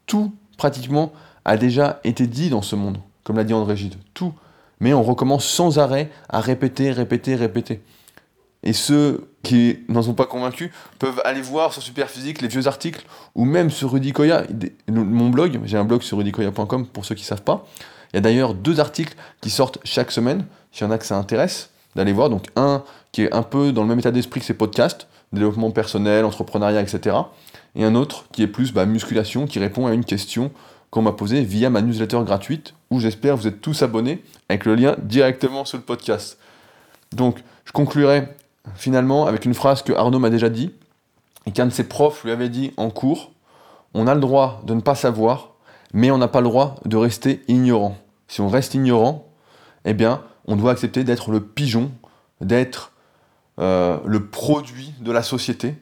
Tout, 0.06 0.32
pratiquement, 0.58 1.12
a 1.44 1.56
déjà 1.56 1.98
été 2.04 2.26
dit 2.26 2.50
dans 2.50 2.62
ce 2.62 2.76
monde, 2.76 2.98
comme 3.24 3.36
l'a 3.36 3.44
dit 3.44 3.54
André 3.54 3.76
Gide. 3.76 3.96
Tout. 4.12 4.34
Mais 4.80 4.92
on 4.92 5.02
recommence 5.02 5.46
sans 5.46 5.78
arrêt 5.78 6.10
à 6.28 6.40
répéter, 6.40 6.92
répéter, 6.92 7.34
répéter. 7.34 7.82
Et 8.62 8.72
ceux 8.72 9.30
qui 9.42 9.78
n'en 9.88 10.02
sont 10.02 10.14
pas 10.14 10.26
convaincus 10.26 10.70
peuvent 10.98 11.20
aller 11.24 11.42
voir 11.42 11.72
sur 11.72 11.82
Superphysique 11.82 12.42
les 12.42 12.48
vieux 12.48 12.66
articles 12.66 13.04
ou 13.34 13.44
même 13.44 13.70
sur 13.70 13.92
Rudicoya, 13.92 14.44
mon 14.88 15.28
blog, 15.30 15.60
j'ai 15.64 15.76
un 15.76 15.84
blog 15.84 16.02
sur 16.02 16.18
rudicoya.com 16.18 16.86
pour 16.86 17.04
ceux 17.04 17.14
qui 17.14 17.22
ne 17.22 17.26
savent 17.26 17.42
pas. 17.42 17.66
Il 18.12 18.16
y 18.16 18.18
a 18.18 18.20
d'ailleurs 18.20 18.54
deux 18.54 18.80
articles 18.80 19.14
qui 19.40 19.50
sortent 19.50 19.78
chaque 19.84 20.10
semaine, 20.10 20.46
s'il 20.72 20.86
y 20.86 20.88
en 20.88 20.90
a 20.90 20.98
que 20.98 21.06
ça 21.06 21.16
intéresse, 21.16 21.70
d'aller 21.96 22.12
voir. 22.12 22.30
Donc 22.30 22.46
un 22.56 22.82
qui 23.12 23.22
est 23.22 23.32
un 23.32 23.42
peu 23.42 23.72
dans 23.72 23.82
le 23.82 23.88
même 23.88 23.98
état 23.98 24.10
d'esprit 24.10 24.40
que 24.40 24.46
ces 24.46 24.54
podcasts, 24.54 25.06
développement 25.32 25.70
personnel, 25.70 26.24
entrepreneuriat, 26.24 26.80
etc. 26.80 27.16
Et 27.76 27.84
un 27.84 27.94
autre 27.94 28.26
qui 28.32 28.42
est 28.42 28.46
plus 28.46 28.72
bah, 28.72 28.86
musculation, 28.86 29.46
qui 29.46 29.58
répond 29.58 29.86
à 29.86 29.92
une 29.92 30.04
question 30.04 30.50
qu'on 30.90 31.02
m'a 31.02 31.12
posée 31.12 31.42
via 31.42 31.70
ma 31.70 31.82
newsletter 31.82 32.20
gratuite, 32.24 32.74
où 32.90 33.00
j'espère 33.00 33.36
vous 33.36 33.48
êtes 33.48 33.60
tous 33.60 33.82
abonnés, 33.82 34.22
avec 34.48 34.64
le 34.64 34.76
lien 34.76 34.96
directement 35.02 35.64
sur 35.64 35.78
le 35.78 35.84
podcast. 35.84 36.38
Donc 37.12 37.42
je 37.64 37.72
conclurai 37.72 38.28
finalement 38.76 39.26
avec 39.26 39.44
une 39.44 39.54
phrase 39.54 39.82
que 39.82 39.92
Arnaud 39.92 40.20
m'a 40.20 40.30
déjà 40.30 40.48
dit, 40.48 40.72
et 41.46 41.50
qu'un 41.50 41.66
de 41.66 41.72
ses 41.72 41.84
profs 41.84 42.24
lui 42.24 42.30
avait 42.30 42.48
dit 42.48 42.72
en 42.76 42.90
cours, 42.90 43.32
on 43.92 44.06
a 44.06 44.14
le 44.14 44.20
droit 44.20 44.62
de 44.64 44.74
ne 44.74 44.80
pas 44.80 44.94
savoir, 44.94 45.50
mais 45.92 46.10
on 46.10 46.18
n'a 46.18 46.28
pas 46.28 46.40
le 46.40 46.48
droit 46.48 46.76
de 46.84 46.96
rester 46.96 47.42
ignorant. 47.48 47.96
Si 48.28 48.40
on 48.40 48.48
reste 48.48 48.74
ignorant, 48.74 49.28
eh 49.84 49.94
bien, 49.94 50.22
on 50.46 50.56
doit 50.56 50.72
accepter 50.72 51.04
d'être 51.04 51.30
le 51.30 51.40
pigeon, 51.40 51.90
d'être 52.40 52.92
euh, 53.58 53.98
le 54.04 54.26
produit 54.26 54.92
de 55.00 55.12
la 55.12 55.22
société. 55.22 55.74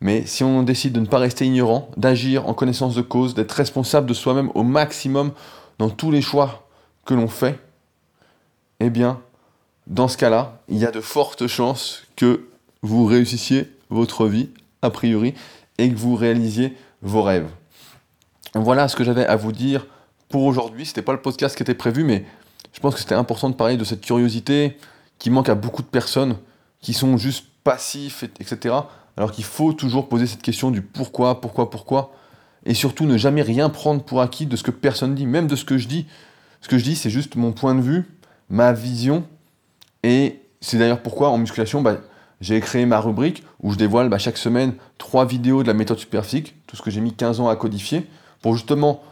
Mais 0.00 0.26
si 0.26 0.44
on 0.44 0.62
décide 0.62 0.92
de 0.92 1.00
ne 1.00 1.06
pas 1.06 1.18
rester 1.18 1.44
ignorant, 1.44 1.90
d'agir 1.96 2.48
en 2.48 2.54
connaissance 2.54 2.94
de 2.94 3.02
cause, 3.02 3.34
d'être 3.34 3.52
responsable 3.52 4.06
de 4.06 4.14
soi-même 4.14 4.50
au 4.54 4.62
maximum 4.62 5.32
dans 5.78 5.90
tous 5.90 6.10
les 6.10 6.22
choix 6.22 6.68
que 7.04 7.14
l'on 7.14 7.28
fait, 7.28 7.58
eh 8.80 8.90
bien, 8.90 9.20
dans 9.86 10.08
ce 10.08 10.16
cas-là, 10.16 10.60
il 10.68 10.78
y 10.78 10.86
a 10.86 10.90
de 10.90 11.00
fortes 11.00 11.46
chances 11.46 12.04
que 12.14 12.48
vous 12.82 13.06
réussissiez 13.06 13.72
votre 13.90 14.26
vie, 14.26 14.50
a 14.82 14.90
priori, 14.90 15.34
et 15.78 15.90
que 15.90 15.96
vous 15.96 16.14
réalisiez 16.14 16.76
vos 17.02 17.22
rêves. 17.22 17.48
Voilà 18.54 18.88
ce 18.88 18.96
que 18.96 19.04
j'avais 19.04 19.26
à 19.26 19.36
vous 19.36 19.52
dire 19.52 19.86
pour 20.28 20.44
aujourd'hui. 20.44 20.86
C'était 20.86 21.02
pas 21.02 21.12
le 21.12 21.22
podcast 21.22 21.56
qui 21.56 21.62
était 21.62 21.74
prévu, 21.74 22.04
mais 22.04 22.24
je 22.72 22.80
pense 22.80 22.94
que 22.94 23.00
c'était 23.00 23.14
important 23.14 23.50
de 23.50 23.54
parler 23.54 23.76
de 23.76 23.84
cette 23.84 24.00
curiosité 24.00 24.76
qui 25.18 25.30
manque 25.30 25.48
à 25.48 25.54
beaucoup 25.54 25.82
de 25.82 25.88
personnes, 25.88 26.36
qui 26.80 26.94
sont 26.94 27.16
juste 27.16 27.46
passifs, 27.64 28.22
etc. 28.40 28.74
Alors 29.16 29.32
qu'il 29.32 29.44
faut 29.44 29.72
toujours 29.72 30.08
poser 30.08 30.26
cette 30.26 30.42
question 30.42 30.70
du 30.70 30.80
pourquoi, 30.80 31.40
pourquoi, 31.40 31.70
pourquoi, 31.70 32.12
et 32.64 32.74
surtout 32.74 33.04
ne 33.04 33.16
jamais 33.16 33.42
rien 33.42 33.68
prendre 33.68 34.02
pour 34.02 34.20
acquis 34.20 34.46
de 34.46 34.56
ce 34.56 34.62
que 34.62 34.70
personne 34.70 35.14
dit, 35.14 35.26
même 35.26 35.46
de 35.46 35.56
ce 35.56 35.64
que 35.64 35.78
je 35.78 35.88
dis. 35.88 36.06
Ce 36.60 36.68
que 36.68 36.78
je 36.78 36.84
dis, 36.84 36.96
c'est 36.96 37.10
juste 37.10 37.36
mon 37.36 37.52
point 37.52 37.74
de 37.74 37.80
vue, 37.80 38.04
ma 38.48 38.72
vision, 38.72 39.24
et 40.02 40.40
c'est 40.60 40.78
d'ailleurs 40.78 41.02
pourquoi 41.02 41.30
en 41.30 41.38
musculation, 41.38 41.82
bah, 41.82 41.98
j'ai 42.40 42.60
créé 42.60 42.86
ma 42.86 43.00
rubrique 43.00 43.42
où 43.60 43.72
je 43.72 43.76
dévoile 43.76 44.08
bah, 44.08 44.18
chaque 44.18 44.38
semaine 44.38 44.74
trois 44.98 45.26
vidéos 45.26 45.62
de 45.62 45.68
la 45.68 45.74
méthode 45.74 45.98
superphysique, 45.98 46.54
tout 46.66 46.76
ce 46.76 46.82
que 46.82 46.90
j'ai 46.90 47.00
mis 47.00 47.12
15 47.12 47.40
ans 47.40 47.48
à 47.48 47.56
codifier, 47.56 48.06
pour 48.42 48.54
justement, 48.54 49.02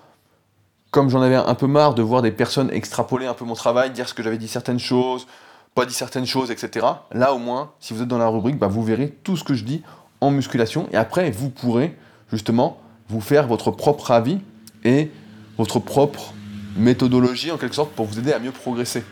comme 0.97 1.11
j'en 1.11 1.21
avais 1.21 1.35
un 1.35 1.55
peu 1.55 1.67
marre 1.67 1.93
de 1.93 2.01
voir 2.01 2.23
des 2.23 2.31
personnes 2.31 2.71
extrapoler 2.73 3.27
un 3.27 3.35
peu 3.35 3.45
mon 3.45 3.53
travail, 3.53 3.91
dire 3.91 4.09
ce 4.09 4.15
que 4.15 4.23
j'avais 4.23 4.39
dit 4.39 4.49
certaines 4.49 4.79
choses, 4.79 5.27
pas 5.75 5.85
dit 5.85 5.93
certaines 5.93 6.25
choses, 6.25 6.51
etc. 6.51 6.87
Là 7.13 7.35
au 7.35 7.39
moins, 7.39 7.73
si 7.81 7.93
vous 7.93 8.01
êtes 8.01 8.09
dans 8.09 8.17
la 8.17 8.29
rubrique, 8.29 8.59
bah, 8.59 8.67
vous 8.67 8.83
verrez 8.83 9.11
tout 9.23 9.37
ce 9.37 9.45
que 9.45 9.53
je 9.53 9.65
dis 9.65 9.83
en 10.23 10.31
musculation, 10.31 10.89
et 10.93 10.97
après 10.97 11.31
vous 11.31 11.51
pourrez 11.51 11.95
justement 12.33 12.79
vous 13.11 13.21
faire 13.21 13.47
votre 13.47 13.71
propre 13.71 14.11
avis 14.11 14.39
et 14.85 15.11
votre 15.59 15.81
propre 15.81 16.33
méthodologie 16.79 17.51
en 17.51 17.59
quelque 17.59 17.77
sorte 17.77 17.93
pour 17.93 18.07
vous 18.07 18.19
aider 18.19 18.33
à 18.33 18.39
mieux 18.39 18.51
progresser. 18.51 19.05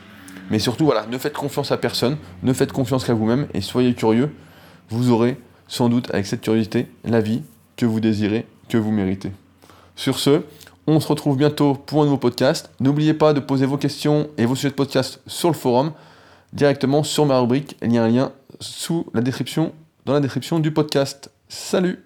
Mais 0.48 0.58
surtout, 0.58 0.86
voilà, 0.86 1.04
ne 1.04 1.18
faites 1.18 1.34
confiance 1.34 1.70
à 1.70 1.76
personne, 1.76 2.16
ne 2.42 2.54
faites 2.54 2.72
confiance 2.72 3.04
qu'à 3.04 3.12
vous-même 3.12 3.46
et 3.52 3.60
soyez 3.60 3.92
curieux. 3.92 4.34
Vous 4.88 5.10
aurez 5.10 5.38
sans 5.68 5.90
doute 5.90 6.08
avec 6.14 6.24
cette 6.24 6.40
curiosité 6.40 6.88
la 7.04 7.20
vie 7.20 7.42
que 7.76 7.84
vous 7.84 8.00
désirez, 8.00 8.46
que 8.70 8.78
vous 8.78 8.90
méritez. 8.90 9.32
Sur 9.96 10.18
ce, 10.18 10.44
on 10.86 11.00
se 11.00 11.08
retrouve 11.08 11.36
bientôt 11.36 11.74
pour 11.74 12.02
un 12.02 12.04
nouveau 12.04 12.18
podcast. 12.18 12.70
N'oubliez 12.80 13.14
pas 13.14 13.32
de 13.32 13.40
poser 13.40 13.66
vos 13.66 13.78
questions 13.78 14.28
et 14.36 14.46
vos 14.46 14.54
sujets 14.54 14.70
de 14.70 14.74
podcast 14.74 15.20
sur 15.26 15.48
le 15.48 15.54
forum, 15.54 15.92
directement 16.52 17.02
sur 17.02 17.26
ma 17.26 17.38
rubrique. 17.38 17.76
Il 17.82 17.92
y 17.92 17.98
a 17.98 18.04
un 18.04 18.08
lien 18.08 18.32
sous 18.60 19.06
la 19.14 19.20
description, 19.20 19.72
dans 20.04 20.12
la 20.12 20.20
description 20.20 20.58
du 20.58 20.72
podcast. 20.72 21.30
Salut 21.48 22.03